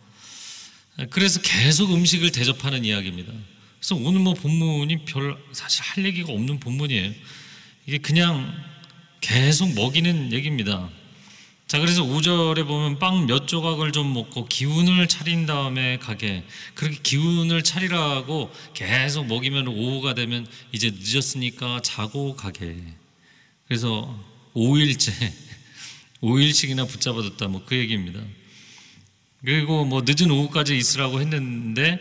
그래서 1.10 1.40
계속 1.42 1.92
음식을 1.92 2.30
대접하는 2.32 2.84
이야기입니다. 2.84 3.32
그래서 3.78 3.96
오늘 3.96 4.20
뭐 4.20 4.32
본문이 4.34 5.04
별 5.04 5.36
사실 5.52 5.82
할 5.82 6.04
얘기가 6.06 6.32
없는 6.32 6.60
본문이에요. 6.60 7.12
이게 7.86 7.98
그냥 7.98 8.50
계속 9.20 9.74
먹이는 9.74 10.32
얘기입니다. 10.32 10.88
자, 11.66 11.78
그래서 11.80 12.04
5절에 12.04 12.66
보면 12.66 12.98
빵 12.98 13.26
몇 13.26 13.48
조각을 13.48 13.90
좀 13.92 14.12
먹고 14.14 14.46
기운을 14.46 15.08
차린 15.08 15.46
다음에 15.46 15.98
가게. 15.98 16.44
그렇게 16.74 16.98
기운을 17.02 17.62
차리라고 17.64 18.52
계속 18.74 19.26
먹이면 19.26 19.66
오후가 19.68 20.14
되면 20.14 20.46
이제 20.72 20.92
늦었으니까 20.94 21.80
자고 21.82 22.36
가게. 22.36 22.76
그래서 23.66 24.22
5일째, 24.54 25.10
5일씩이나 26.24 26.88
붙잡아뒀다. 26.88 27.48
뭐 27.48 27.62
그 27.66 27.76
얘기입니다. 27.76 28.20
그리고 29.44 29.84
뭐 29.84 30.02
늦은 30.06 30.30
오후까지 30.30 30.76
있으라고 30.76 31.20
했는데 31.20 32.00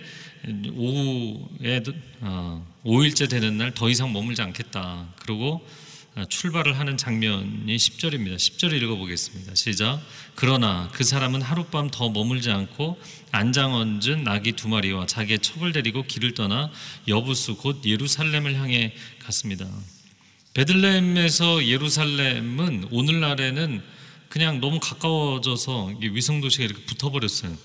오후에 0.74 1.84
어, 2.22 2.66
5일째 2.86 3.30
되는 3.30 3.58
날 3.58 3.72
더 3.74 3.90
이상 3.90 4.14
머물지 4.14 4.42
않겠다. 4.42 5.14
그리고 5.20 5.66
출발을 6.30 6.78
하는 6.80 6.96
장면이 6.96 7.76
10절입니다. 7.76 8.36
10절을 8.36 8.82
읽어보겠습니다. 8.84 9.56
시작. 9.56 10.00
그러나 10.36 10.90
그 10.94 11.04
사람은 11.04 11.42
하룻밤 11.42 11.90
더 11.90 12.10
머물지 12.10 12.52
않고 12.52 13.00
안장 13.32 13.74
얹은 13.74 14.24
나귀 14.24 14.52
두 14.54 14.68
마리와 14.70 15.08
자기의 15.08 15.40
첩을 15.40 15.72
데리고 15.72 16.04
길을 16.04 16.34
떠나 16.36 16.72
여부수 17.08 17.56
곧 17.58 17.82
예루살렘을 17.84 18.56
향해 18.56 18.94
갔습니다. 19.24 19.68
베들레헴에서 20.54 21.66
예루살렘은 21.66 22.88
오늘날에는 22.92 23.82
그냥 24.34 24.60
너무 24.60 24.80
가까워져서 24.80 25.94
위성 26.00 26.42
도시가 26.42 26.64
이렇게 26.64 26.82
붙어버렸어요. 26.86 27.56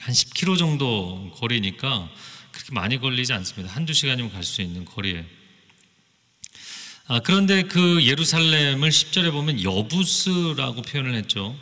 한 0.00 0.12
10km 0.12 0.58
정도 0.58 1.30
거리니까 1.36 2.10
그렇게 2.50 2.72
많이 2.72 2.98
걸리지 2.98 3.32
않습니다. 3.32 3.72
한두 3.72 3.92
시간이면 3.92 4.32
갈 4.32 4.42
수 4.42 4.60
있는 4.60 4.84
거리에. 4.84 5.24
아, 7.06 7.20
그런데 7.20 7.62
그 7.62 8.04
예루살렘을 8.04 8.90
10절에 8.90 9.30
보면 9.30 9.62
여부스라고 9.62 10.82
표현을 10.82 11.14
했죠. 11.14 11.56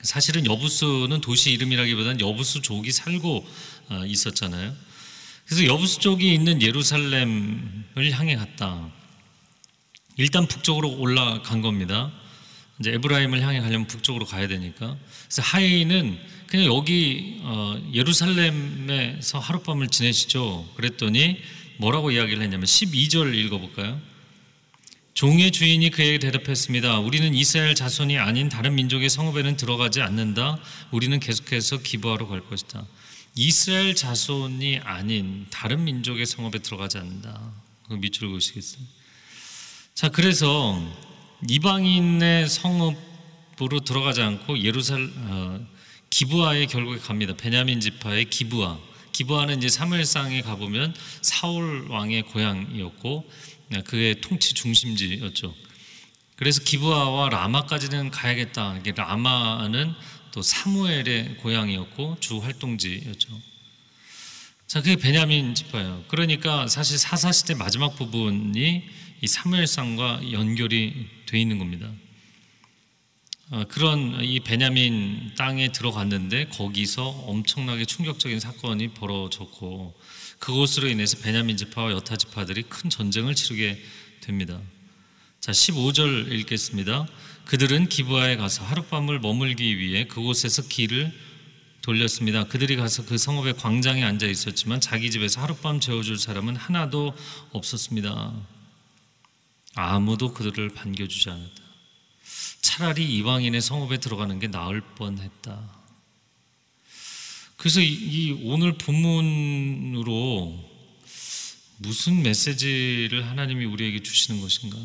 사실은 0.00 0.46
여부스는 0.46 1.20
도시 1.20 1.52
이름이라기보다는 1.52 2.20
여부스족이 2.20 2.90
살고 2.90 3.46
아, 3.90 4.06
있었잖아요. 4.06 4.74
그래서 5.44 5.66
여부스족이 5.66 6.32
있는 6.32 6.62
예루살렘을 6.62 8.12
향해 8.12 8.34
갔다. 8.34 8.90
일단 10.16 10.48
북쪽으로 10.48 10.96
올라간 10.96 11.60
겁니다. 11.60 12.10
이제 12.82 12.92
에브라임을 12.94 13.40
향해 13.42 13.60
가려면 13.60 13.86
북쪽으로 13.86 14.26
가야 14.26 14.48
되니까. 14.48 14.96
그래서 15.28 15.42
하이는 15.42 16.18
그냥 16.48 16.66
여기 16.66 17.38
어, 17.42 17.80
예루살렘에서 17.94 19.38
하룻밤을 19.38 19.86
지내시죠. 19.86 20.68
그랬더니 20.74 21.40
뭐라고 21.76 22.10
이야기를 22.10 22.42
했냐면 22.42 22.66
12절 22.66 23.34
읽어볼까요? 23.36 24.00
종의 25.14 25.52
주인이 25.52 25.90
그에게 25.90 26.18
대답했습니다. 26.18 26.98
우리는 26.98 27.32
이스라엘 27.34 27.76
자손이 27.76 28.18
아닌 28.18 28.48
다른 28.48 28.74
민족의 28.74 29.10
성읍에는 29.10 29.56
들어가지 29.56 30.00
않는다. 30.00 30.58
우리는 30.90 31.20
계속해서 31.20 31.78
기부하러 31.82 32.26
갈 32.26 32.40
것이다. 32.40 32.84
이스라엘 33.36 33.94
자손이 33.94 34.78
아닌 34.78 35.46
다른 35.50 35.84
민족의 35.84 36.26
성읍에 36.26 36.58
들어가지 36.58 36.98
않는다. 36.98 37.40
그 37.88 37.94
밑줄 37.94 38.32
그시겠어요? 38.32 38.82
자, 39.94 40.08
그래서 40.08 40.82
이방인의 41.48 42.48
성읍으로 42.48 43.80
들어가지 43.84 44.22
않고 44.22 44.60
예루살 44.62 45.10
어, 45.16 45.66
기부하에 46.10 46.66
결국에 46.66 46.98
갑니다. 46.98 47.34
베냐민 47.36 47.80
지파의 47.80 48.26
기부하. 48.26 48.78
기부하는 49.12 49.58
이제 49.58 49.68
사무엘상에 49.68 50.40
가보면 50.42 50.94
사울 51.20 51.86
왕의 51.88 52.22
고향이었고 52.24 53.30
그의 53.86 54.20
통치 54.20 54.54
중심지였죠. 54.54 55.54
그래서 56.36 56.62
기부하와 56.62 57.28
라마까지는 57.28 58.10
가야겠다. 58.10 58.78
이게 58.78 58.92
라마는 58.92 59.92
또 60.32 60.42
사무엘의 60.42 61.36
고향이었고 61.38 62.18
주 62.20 62.38
활동지였죠. 62.38 63.28
자, 64.66 64.80
그게 64.80 64.96
베냐민 64.96 65.54
지파예요. 65.54 66.04
그러니까 66.08 66.66
사실 66.66 66.96
사사 66.98 67.30
시대 67.32 67.54
마지막 67.54 67.94
부분이 67.96 68.82
이 69.22 69.28
사무엘상과 69.28 70.32
연결이 70.32 71.06
돼 71.26 71.40
있는 71.40 71.58
겁니다. 71.58 71.88
어, 73.50 73.64
그런 73.68 74.24
이 74.24 74.40
베냐민 74.40 75.32
땅에 75.36 75.70
들어갔는데 75.70 76.48
거기서 76.48 77.04
엄청나게 77.04 77.84
충격적인 77.84 78.40
사건이 78.40 78.94
벌어졌고 78.94 79.94
그곳으로 80.40 80.88
인해서 80.88 81.18
베냐민 81.18 81.56
지파와 81.56 81.92
여타 81.92 82.16
지파들이 82.16 82.64
큰 82.64 82.90
전쟁을 82.90 83.36
치르게 83.36 83.80
됩니다. 84.22 84.60
자, 85.40 85.52
15절 85.52 86.32
읽겠습니다. 86.32 87.06
그들은 87.44 87.88
기부하에 87.88 88.36
가서 88.36 88.64
하룻밤을 88.64 89.20
머물기 89.20 89.78
위해 89.78 90.04
그곳에서 90.04 90.66
길을 90.66 91.12
돌렸습니다. 91.82 92.44
그들이 92.44 92.74
가서 92.74 93.04
그 93.04 93.18
성읍의 93.18 93.56
광장에 93.58 94.02
앉아 94.02 94.26
있었지만 94.26 94.80
자기 94.80 95.12
집에서 95.12 95.40
하룻밤 95.42 95.78
재워줄 95.78 96.18
사람은 96.18 96.56
하나도 96.56 97.14
없었습니다. 97.52 98.32
아무도 99.74 100.32
그들을 100.32 100.70
반겨주지 100.70 101.30
않았다. 101.30 101.62
차라리 102.60 103.04
이방인의 103.16 103.60
성읍에 103.60 103.98
들어가는 103.98 104.38
게 104.38 104.48
나을 104.48 104.80
뻔했다. 104.80 105.82
그래서 107.56 107.80
이, 107.80 108.40
오늘 108.44 108.76
본문으로 108.76 110.70
무슨 111.78 112.22
메시지를 112.22 113.26
하나님이 113.28 113.64
우리에게 113.64 114.02
주시는 114.02 114.40
것인가? 114.40 114.76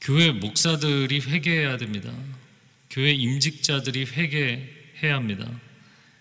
교회 0.00 0.32
목사들이 0.32 1.20
회개해야 1.20 1.76
됩니다. 1.76 2.12
교회 2.88 3.12
임직자들이 3.12 4.06
회개해야 4.06 5.14
합니다. 5.14 5.50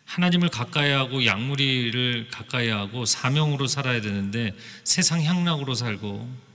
하나님을 0.06 0.50
가까이 0.50 0.92
하고 0.92 1.26
양무리를 1.26 2.30
가까이 2.30 2.68
하고 2.70 3.06
사명으로 3.06 3.68
살아야 3.68 4.02
되는데 4.02 4.56
세상 4.84 5.24
향락으로 5.24 5.76
살고 5.76 6.49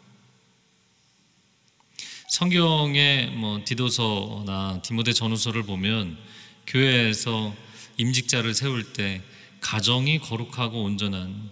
성경의 2.34 3.30
뭐 3.30 3.60
디도서나 3.64 4.82
디모데 4.82 5.12
전후서를 5.12 5.62
보면 5.62 6.18
교회에서 6.66 7.54
임직자를 7.96 8.54
세울 8.54 8.92
때 8.92 9.22
가정이 9.60 10.18
거룩하고 10.18 10.82
온전한 10.82 11.48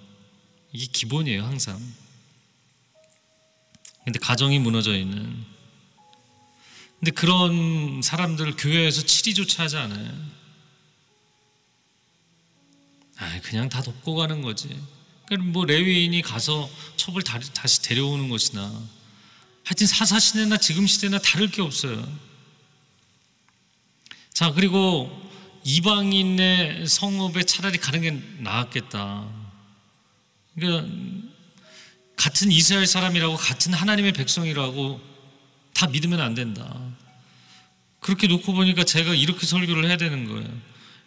이게 0.72 0.86
기본이에요, 0.86 1.44
항상. 1.44 1.80
근데 4.04 4.18
가정이 4.18 4.58
무너져 4.58 4.96
있는 4.96 5.44
근데 6.98 7.12
그런 7.12 8.02
사람들 8.02 8.56
교회에서 8.56 9.02
치리조차 9.02 9.62
하지 9.62 9.76
않아요. 9.76 10.12
아, 13.18 13.40
그냥 13.42 13.68
다 13.68 13.82
덮고 13.82 14.16
가는 14.16 14.42
거지. 14.42 14.68
그럼 15.26 15.52
뭐 15.52 15.64
레위인이 15.64 16.22
가서 16.22 16.68
첩을 16.96 17.22
다- 17.22 17.38
다시 17.38 17.82
데려오는 17.82 18.28
것이나 18.28 18.82
하여튼 19.64 19.86
사사 19.86 20.18
시대나 20.18 20.56
지금 20.56 20.86
시대나 20.86 21.18
다를 21.18 21.50
게 21.50 21.62
없어요. 21.62 22.06
자 24.32 24.52
그리고 24.52 25.10
이방인의 25.64 26.86
성읍에 26.86 27.44
차라리 27.44 27.78
가는 27.78 28.00
게 28.00 28.10
나았겠다. 28.42 29.28
그러니까 30.54 30.88
같은 32.16 32.50
이스라엘 32.50 32.86
사람이라고 32.86 33.36
같은 33.36 33.72
하나님의 33.72 34.12
백성이라고 34.12 35.00
다 35.74 35.86
믿으면 35.86 36.20
안 36.20 36.34
된다. 36.34 36.80
그렇게 38.00 38.26
놓고 38.26 38.52
보니까 38.52 38.84
제가 38.84 39.14
이렇게 39.14 39.46
설교를 39.46 39.86
해야 39.86 39.96
되는 39.96 40.26
거예요. 40.26 40.48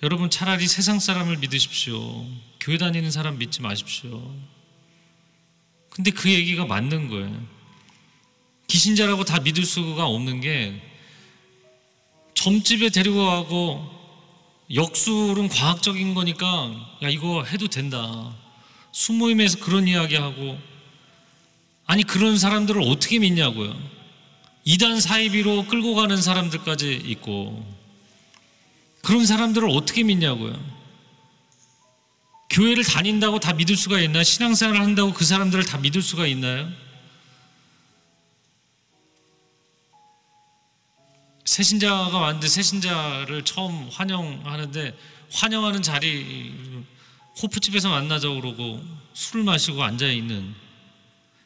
여러분 0.03 0.29
차라리 0.29 0.67
세상 0.67 0.99
사람을 0.99 1.37
믿으십시오. 1.37 2.25
교회 2.59 2.77
다니는 2.77 3.11
사람 3.11 3.37
믿지 3.37 3.61
마십시오. 3.61 4.33
근데 5.89 6.11
그 6.11 6.29
얘기가 6.29 6.65
맞는 6.65 7.09
거예요. 7.09 7.54
기신자라고 8.67 9.23
다 9.23 9.39
믿을 9.39 9.63
수가 9.65 10.05
없는 10.05 10.41
게 10.41 10.81
점집에 12.33 12.89
데리고 12.89 13.25
가고 13.25 13.95
역술은 14.73 15.49
과학적인 15.49 16.13
거니까 16.13 16.71
야 17.03 17.09
이거 17.09 17.43
해도 17.43 17.67
된다. 17.67 18.35
수모임에서 18.91 19.59
그런 19.59 19.87
이야기하고 19.87 20.57
아니 21.85 22.03
그런 22.03 22.37
사람들을 22.37 22.81
어떻게 22.81 23.19
믿냐고요. 23.19 23.75
이단 24.63 24.99
사이비로 24.99 25.67
끌고 25.67 25.93
가는 25.93 26.19
사람들까지 26.19 27.03
있고 27.05 27.65
그런 29.01 29.25
사람들을 29.25 29.69
어떻게 29.69 30.01
믿냐고요. 30.01 30.59
교회를 32.49 32.83
다닌다고 32.83 33.39
다 33.39 33.53
믿을 33.53 33.75
수가 33.75 33.99
있나요? 33.99 34.23
신앙생활을 34.23 34.81
한다고 34.81 35.13
그 35.13 35.25
사람들을 35.25 35.65
다 35.65 35.77
믿을 35.77 36.01
수가 36.01 36.25
있나요? 36.25 36.67
새신자가 41.45 42.17
왔는데 42.17 42.47
새신자를 42.47 43.45
처음 43.45 43.87
환영하는데 43.89 44.97
환영하는 45.31 45.81
자리 45.83 46.83
호프집에서 47.41 47.89
만나자고 47.89 48.41
그러고 48.41 48.83
술을 49.13 49.43
마시고 49.43 49.83
앉아 49.83 50.07
있는 50.07 50.55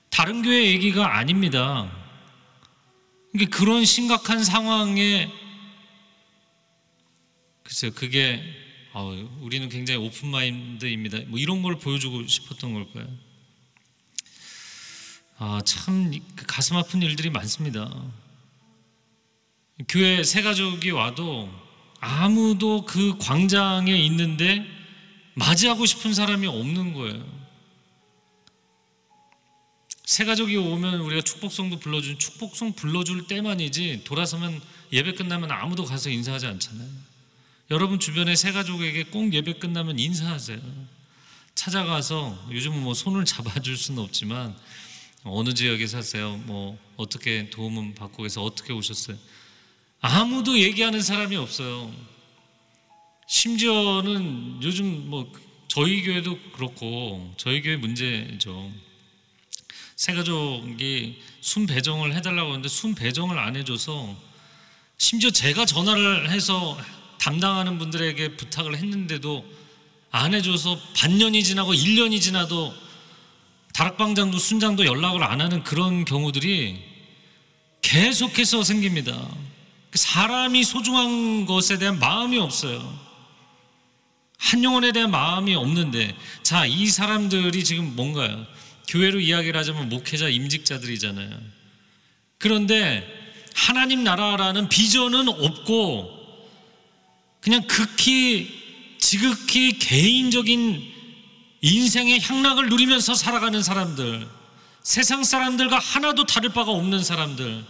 다른 0.09 0.41
교회 0.41 0.67
얘기가 0.67 1.17
아닙니다. 1.17 1.91
그러니까 3.31 3.57
그런 3.57 3.85
심각한 3.85 4.43
상황에 4.43 5.31
글쎄요 7.63 7.91
그게 7.93 8.41
아, 8.93 9.01
우리는 9.41 9.69
굉장히 9.69 10.03
오픈 10.03 10.29
마인드입니다. 10.29 11.19
뭐 11.27 11.37
이런 11.37 11.61
걸 11.61 11.77
보여주고 11.77 12.25
싶었던 12.25 12.73
걸까요? 12.73 13.07
아참 15.37 16.11
가슴 16.47 16.77
아픈 16.77 17.01
일들이 17.01 17.29
많습니다. 17.29 17.89
교회 19.87 20.23
새 20.23 20.41
가족이 20.41 20.91
와도 20.91 21.49
아무도 21.99 22.85
그 22.85 23.17
광장에 23.17 23.95
있는데 24.05 24.65
맞이하고 25.35 25.85
싶은 25.85 26.13
사람이 26.13 26.47
없는 26.47 26.93
거예요. 26.93 27.39
새 30.05 30.25
가족이 30.25 30.57
오면 30.57 31.01
우리가 31.01 31.21
축복송도 31.21 31.79
불러준 31.79 32.17
축복송 32.17 32.73
불러줄 32.73 33.27
때만이지 33.27 34.01
돌아서면 34.05 34.59
예배 34.91 35.13
끝나면 35.13 35.51
아무도 35.51 35.85
가서 35.85 36.09
인사하지 36.09 36.47
않잖아요. 36.47 36.89
여러분 37.71 37.99
주변에 37.99 38.35
새 38.35 38.51
가족에게 38.51 39.03
꼭 39.03 39.31
예배 39.31 39.59
끝나면 39.59 39.99
인사하세요. 39.99 40.59
찾아가서 41.53 42.47
요즘은 42.51 42.81
뭐 42.81 42.93
손을 42.93 43.23
잡아줄 43.25 43.77
수는 43.77 44.01
없지만 44.01 44.57
어느 45.23 45.53
지역에 45.53 45.85
사세요? 45.85 46.37
뭐 46.45 46.77
어떻게 46.97 47.49
도움은 47.49 47.95
받고 47.95 48.23
계서 48.23 48.41
어떻게 48.43 48.73
오셨어요? 48.73 49.17
아무도 50.01 50.57
얘기하는 50.59 51.01
사람이 51.01 51.35
없어요. 51.35 51.91
심지어는 53.27 54.59
요즘 54.63 55.09
뭐 55.09 55.31
저희 55.67 56.01
교회도 56.03 56.39
그렇고 56.53 57.33
저희 57.37 57.61
교회 57.61 57.75
문제죠. 57.75 58.71
새 59.95 60.13
가족이 60.13 61.21
순 61.41 61.67
배정을 61.67 62.15
해달라고 62.15 62.51
하는데 62.51 62.67
순 62.69 62.95
배정을 62.95 63.37
안 63.37 63.55
해줘서 63.55 64.15
심지어 64.97 65.29
제가 65.29 65.65
전화를 65.65 66.31
해서 66.31 66.77
담당하는 67.19 67.77
분들에게 67.77 68.37
부탁을 68.37 68.77
했는데도 68.77 69.45
안 70.11 70.33
해줘서 70.33 70.79
반년이 70.95 71.43
지나고 71.43 71.73
1년이 71.73 72.21
지나도 72.21 72.73
다락방장도 73.73 74.37
순장도 74.37 74.85
연락을 74.85 75.23
안 75.23 75.41
하는 75.41 75.63
그런 75.63 76.05
경우들이 76.05 76.81
계속해서 77.81 78.63
생깁니다. 78.63 79.29
사람이 79.93 80.63
소중한 80.63 81.45
것에 81.45 81.77
대한 81.77 81.99
마음이 81.99 82.37
없어요. 82.37 82.99
한 84.37 84.63
영혼에 84.63 84.91
대한 84.91 85.11
마음이 85.11 85.55
없는데, 85.55 86.15
자, 86.43 86.65
이 86.65 86.87
사람들이 86.87 87.63
지금 87.63 87.95
뭔가요? 87.95 88.45
교회로 88.87 89.19
이야기를 89.19 89.59
하자면 89.59 89.89
목회자 89.89 90.29
임직자들이잖아요. 90.29 91.29
그런데 92.37 93.05
하나님 93.53 94.03
나라라는 94.03 94.69
비전은 94.69 95.27
없고, 95.27 96.17
그냥 97.41 97.63
극히, 97.67 98.97
지극히 98.99 99.77
개인적인 99.77 100.93
인생의 101.61 102.21
향락을 102.21 102.69
누리면서 102.69 103.15
살아가는 103.15 103.61
사람들, 103.61 104.27
세상 104.83 105.23
사람들과 105.23 105.77
하나도 105.77 106.25
다를 106.25 106.49
바가 106.49 106.71
없는 106.71 107.03
사람들, 107.03 107.63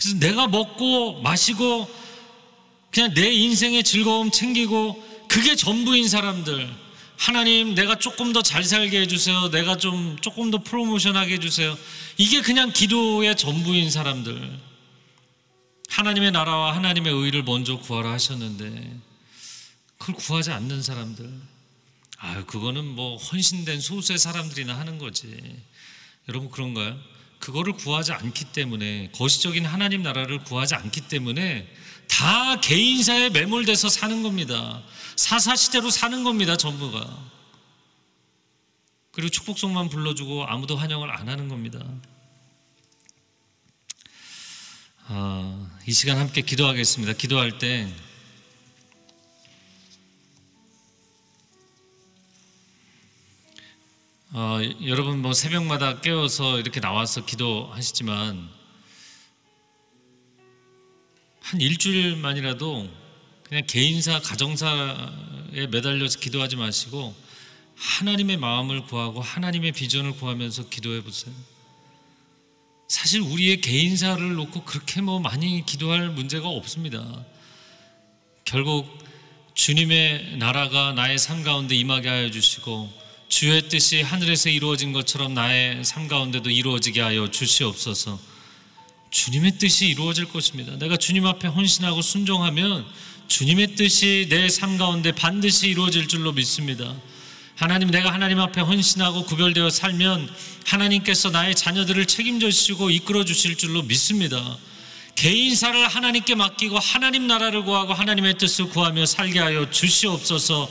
그래서 0.00 0.18
내가 0.18 0.48
먹고 0.48 1.20
마시고 1.20 1.88
그냥 2.90 3.12
내 3.14 3.30
인생의 3.30 3.84
즐거움 3.84 4.30
챙기고 4.30 5.26
그게 5.28 5.54
전부인 5.54 6.08
사람들. 6.08 6.68
하나님 7.16 7.74
내가 7.74 7.98
조금 7.98 8.32
더 8.32 8.40
잘 8.40 8.64
살게 8.64 9.02
해주세요. 9.02 9.50
내가 9.50 9.76
좀 9.76 10.16
조금 10.22 10.50
더 10.50 10.58
프로모션하게 10.58 11.34
해주세요. 11.34 11.76
이게 12.16 12.40
그냥 12.40 12.72
기도의 12.72 13.36
전부인 13.36 13.90
사람들. 13.90 14.58
하나님의 15.90 16.32
나라와 16.32 16.74
하나님의 16.74 17.12
의를 17.12 17.42
먼저 17.42 17.78
구하라 17.78 18.10
하셨는데 18.12 18.98
그걸 19.98 20.14
구하지 20.14 20.50
않는 20.50 20.82
사람들. 20.82 21.30
아유 22.16 22.44
그거는 22.46 22.84
뭐 22.86 23.16
헌신된 23.18 23.80
소수의 23.80 24.18
사람들이나 24.18 24.78
하는 24.78 24.98
거지. 24.98 25.28
여러분 26.28 26.50
그런가요? 26.50 26.98
그거를 27.40 27.72
구하지 27.72 28.12
않기 28.12 28.52
때문에 28.52 29.10
거시적인 29.12 29.64
하나님 29.64 30.02
나라를 30.02 30.44
구하지 30.44 30.76
않기 30.76 31.08
때문에 31.08 31.66
다 32.08 32.60
개인사에 32.60 33.30
매몰돼서 33.30 33.88
사는 33.88 34.22
겁니다. 34.22 34.82
사사시대로 35.16 35.90
사는 35.90 36.22
겁니다. 36.22 36.56
전부가. 36.56 37.30
그리고 39.12 39.30
축복송만 39.30 39.88
불러주고 39.88 40.44
아무도 40.46 40.76
환영을 40.76 41.10
안 41.10 41.28
하는 41.28 41.48
겁니다. 41.48 41.80
아, 45.06 45.68
이 45.86 45.92
시간 45.92 46.18
함께 46.18 46.42
기도하겠습니다. 46.42 47.14
기도할 47.14 47.58
때 47.58 47.92
어, 54.32 54.60
여러분 54.86 55.22
뭐 55.22 55.32
새벽마다 55.32 56.00
깨워서 56.00 56.60
이렇게 56.60 56.78
나와서 56.78 57.24
기도하시지만 57.24 58.48
한 61.40 61.60
일주일만이라도 61.60 62.88
그냥 63.42 63.64
개인사 63.66 64.20
가정사에 64.20 65.66
매달려서 65.72 66.20
기도하지 66.20 66.54
마시고 66.54 67.12
하나님의 67.74 68.36
마음을 68.36 68.84
구하고 68.84 69.20
하나님의 69.20 69.72
비전을 69.72 70.12
구하면서 70.12 70.68
기도해 70.68 71.02
보세요. 71.02 71.34
사실 72.86 73.22
우리의 73.22 73.60
개인사를 73.60 74.34
놓고 74.34 74.62
그렇게 74.64 75.00
뭐 75.00 75.18
많이 75.18 75.66
기도할 75.66 76.08
문제가 76.10 76.46
없습니다. 76.46 77.24
결국 78.44 78.86
주님의 79.54 80.36
나라가 80.36 80.92
나의 80.92 81.18
삶 81.18 81.42
가운데 81.42 81.74
임하게 81.74 82.08
하여 82.08 82.30
주시고 82.30 82.99
주의 83.30 83.68
뜻이 83.68 84.02
하늘에서 84.02 84.50
이루어진 84.50 84.92
것처럼 84.92 85.34
나의 85.34 85.84
삶 85.84 86.08
가운데도 86.08 86.50
이루어지게 86.50 87.00
하여 87.00 87.30
주시옵소서. 87.30 88.18
주님의 89.10 89.56
뜻이 89.56 89.86
이루어질 89.86 90.24
것입니다. 90.26 90.76
내가 90.76 90.96
주님 90.96 91.24
앞에 91.24 91.46
헌신하고 91.46 92.02
순종하면 92.02 92.84
주님의 93.28 93.76
뜻이 93.76 94.26
내 94.28 94.48
삶 94.48 94.76
가운데 94.78 95.12
반드시 95.12 95.68
이루어질 95.68 96.08
줄로 96.08 96.32
믿습니다. 96.32 96.92
하나님 97.54 97.92
내가 97.92 98.12
하나님 98.12 98.40
앞에 98.40 98.62
헌신하고 98.62 99.24
구별되어 99.26 99.70
살면 99.70 100.28
하나님께서 100.66 101.30
나의 101.30 101.54
자녀들을 101.54 102.06
책임져 102.06 102.50
주시고 102.50 102.90
이끌어 102.90 103.24
주실 103.24 103.56
줄로 103.56 103.82
믿습니다. 103.82 104.58
개인사를 105.14 105.86
하나님께 105.86 106.34
맡기고 106.34 106.80
하나님 106.80 107.28
나라를 107.28 107.62
구하고 107.62 107.94
하나님의 107.94 108.38
뜻을 108.38 108.70
구하며 108.70 109.06
살게 109.06 109.38
하여 109.38 109.70
주시옵소서. 109.70 110.68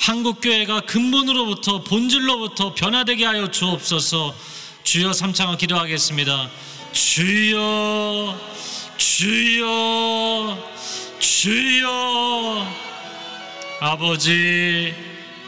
한국 0.00 0.40
교회가 0.40 0.80
근본으로부터 0.80 1.82
본질로부터 1.84 2.72
변화되게 2.72 3.26
하여 3.26 3.50
주옵소서. 3.50 4.34
주여 4.82 5.12
삼창을 5.12 5.58
기도하겠습니다. 5.58 6.50
주여 6.92 8.40
주여 8.96 10.70
주여 11.18 12.66
아버지 13.80 14.94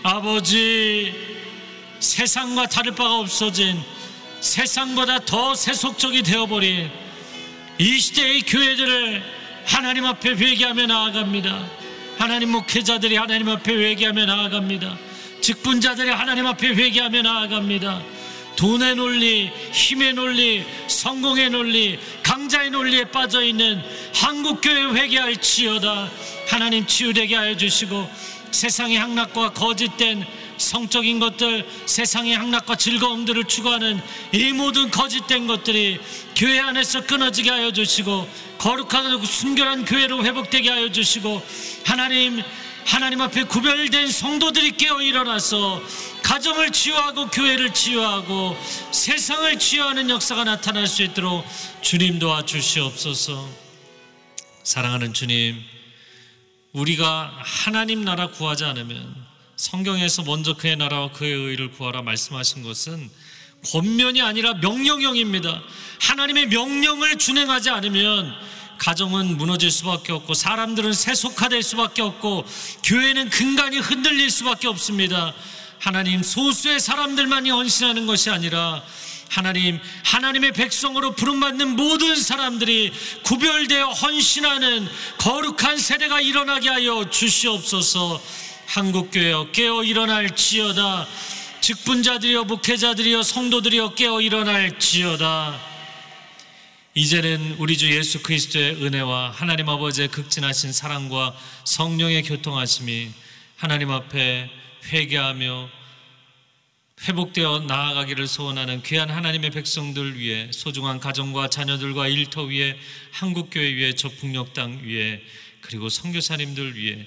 아버지 0.03 1.14
세상과 1.98 2.66
다를 2.66 2.94
바가 2.94 3.20
없어진 3.20 3.82
세상보다 4.40 5.20
더 5.20 5.55
세속적이 5.55 6.24
되어버린 6.24 6.90
이 7.78 7.98
시대의 7.98 8.42
교회들을 8.42 9.22
하나님 9.64 10.05
앞에 10.05 10.30
회개하며 10.32 10.86
나아갑니다. 10.88 11.82
하나님 12.18 12.52
목회자들이 12.52 13.16
하나님 13.16 13.48
앞에 13.48 13.72
회개하며 13.72 14.26
나아갑니다. 14.26 14.96
직분자들이 15.40 16.10
하나님 16.10 16.46
앞에 16.46 16.68
회개하며 16.68 17.22
나아갑니다. 17.22 18.02
돈의 18.56 18.96
논리, 18.96 19.50
힘의 19.72 20.12
논리, 20.12 20.64
성공의 20.86 21.50
논리, 21.50 21.98
강자의 22.22 22.70
논리에 22.70 23.04
빠져 23.06 23.42
있는 23.42 23.82
한국 24.14 24.60
교회 24.60 24.84
회개할지어다. 24.84 26.10
하나님 26.48 26.86
치유되게 26.86 27.34
하여 27.34 27.56
주시고 27.56 28.08
세상의 28.50 28.98
향락과 28.98 29.54
거짓된 29.54 30.24
성적인 30.62 31.18
것들, 31.18 31.68
세상의 31.86 32.34
향락과 32.34 32.76
즐거움들을 32.76 33.44
추구하는 33.44 34.00
이 34.32 34.52
모든 34.52 34.90
거짓된 34.90 35.46
것들이 35.46 35.98
교회 36.36 36.60
안에서 36.60 37.04
끊어지게 37.04 37.50
하여 37.50 37.72
주시고 37.72 38.28
거룩하고 38.58 39.24
순결한 39.24 39.84
교회로 39.84 40.24
회복되게 40.24 40.70
하여 40.70 40.90
주시고 40.90 41.42
하나님 41.84 42.42
하나님 42.84 43.20
앞에 43.20 43.44
구별된 43.44 44.10
성도들이 44.10 44.76
깨어 44.76 45.02
일어나서 45.02 45.80
가정을 46.22 46.70
치유하고 46.70 47.28
교회를 47.28 47.72
치유하고 47.72 48.56
세상을 48.90 49.58
치유하는 49.58 50.10
역사가 50.10 50.44
나타날 50.44 50.86
수 50.86 51.02
있도록 51.02 51.44
주님 51.80 52.18
도와주시옵소서. 52.18 53.48
사랑하는 54.62 55.12
주님, 55.12 55.60
우리가 56.72 57.32
하나님 57.38 58.04
나라 58.04 58.28
구하지 58.28 58.64
않으면 58.64 59.32
성경에서 59.62 60.24
먼저 60.24 60.54
그의 60.54 60.76
나라와 60.76 61.12
그의 61.12 61.32
의를 61.32 61.70
구하라 61.70 62.02
말씀하신 62.02 62.64
것은 62.64 63.08
권면이 63.70 64.20
아니라 64.20 64.54
명령형입니다. 64.54 65.62
하나님의 66.00 66.48
명령을 66.48 67.16
준행하지 67.16 67.70
않으면 67.70 68.34
가정은 68.78 69.36
무너질 69.36 69.70
수밖에 69.70 70.12
없고 70.12 70.34
사람들은 70.34 70.92
세속화될 70.92 71.62
수밖에 71.62 72.02
없고 72.02 72.44
교회는 72.82 73.30
근간이 73.30 73.78
흔들릴 73.78 74.30
수밖에 74.30 74.66
없습니다. 74.66 75.32
하나님 75.78 76.24
소수의 76.24 76.80
사람들만이 76.80 77.50
헌신하는 77.50 78.06
것이 78.06 78.30
아니라 78.30 78.82
하나님 79.28 79.78
하나님의 80.04 80.54
백성으로 80.54 81.14
부름받는 81.14 81.76
모든 81.76 82.16
사람들이 82.16 82.92
구별되어 83.22 83.90
헌신하는 83.90 84.88
거룩한 85.18 85.78
세대가 85.78 86.20
일어나게 86.20 86.68
하여 86.68 87.08
주시옵소서. 87.08 88.20
한국교회여 88.66 89.50
깨어 89.52 89.84
일어날 89.84 90.34
지어다. 90.34 91.06
직분자들이여 91.60 92.44
목회자들이여 92.44 93.22
성도들이여 93.22 93.94
깨어 93.94 94.20
일어날 94.20 94.78
지어다. 94.78 95.58
이제는 96.94 97.56
우리 97.58 97.78
주 97.78 97.94
예수 97.94 98.22
그리스도의 98.22 98.82
은혜와 98.82 99.30
하나님 99.30 99.68
아버지의 99.68 100.08
극진하신 100.08 100.72
사랑과 100.72 101.34
성령의 101.64 102.22
교통하심이 102.24 103.10
하나님 103.56 103.90
앞에 103.90 104.50
회개하며 104.86 105.70
회복되어 107.04 107.60
나아가기를 107.60 108.26
소원하는 108.26 108.82
귀한 108.82 109.10
하나님의 109.10 109.50
백성들 109.50 110.18
위해 110.18 110.50
소중한 110.52 111.00
가정과 111.00 111.48
자녀들과 111.48 112.08
일터 112.08 112.42
위에 112.42 112.78
한국교회 113.12 113.74
위에 113.74 113.94
저풍력 113.94 114.52
땅 114.52 114.82
위에 114.84 115.22
그리고 115.62 115.88
선교사님들 115.88 116.76
위해 116.76 117.06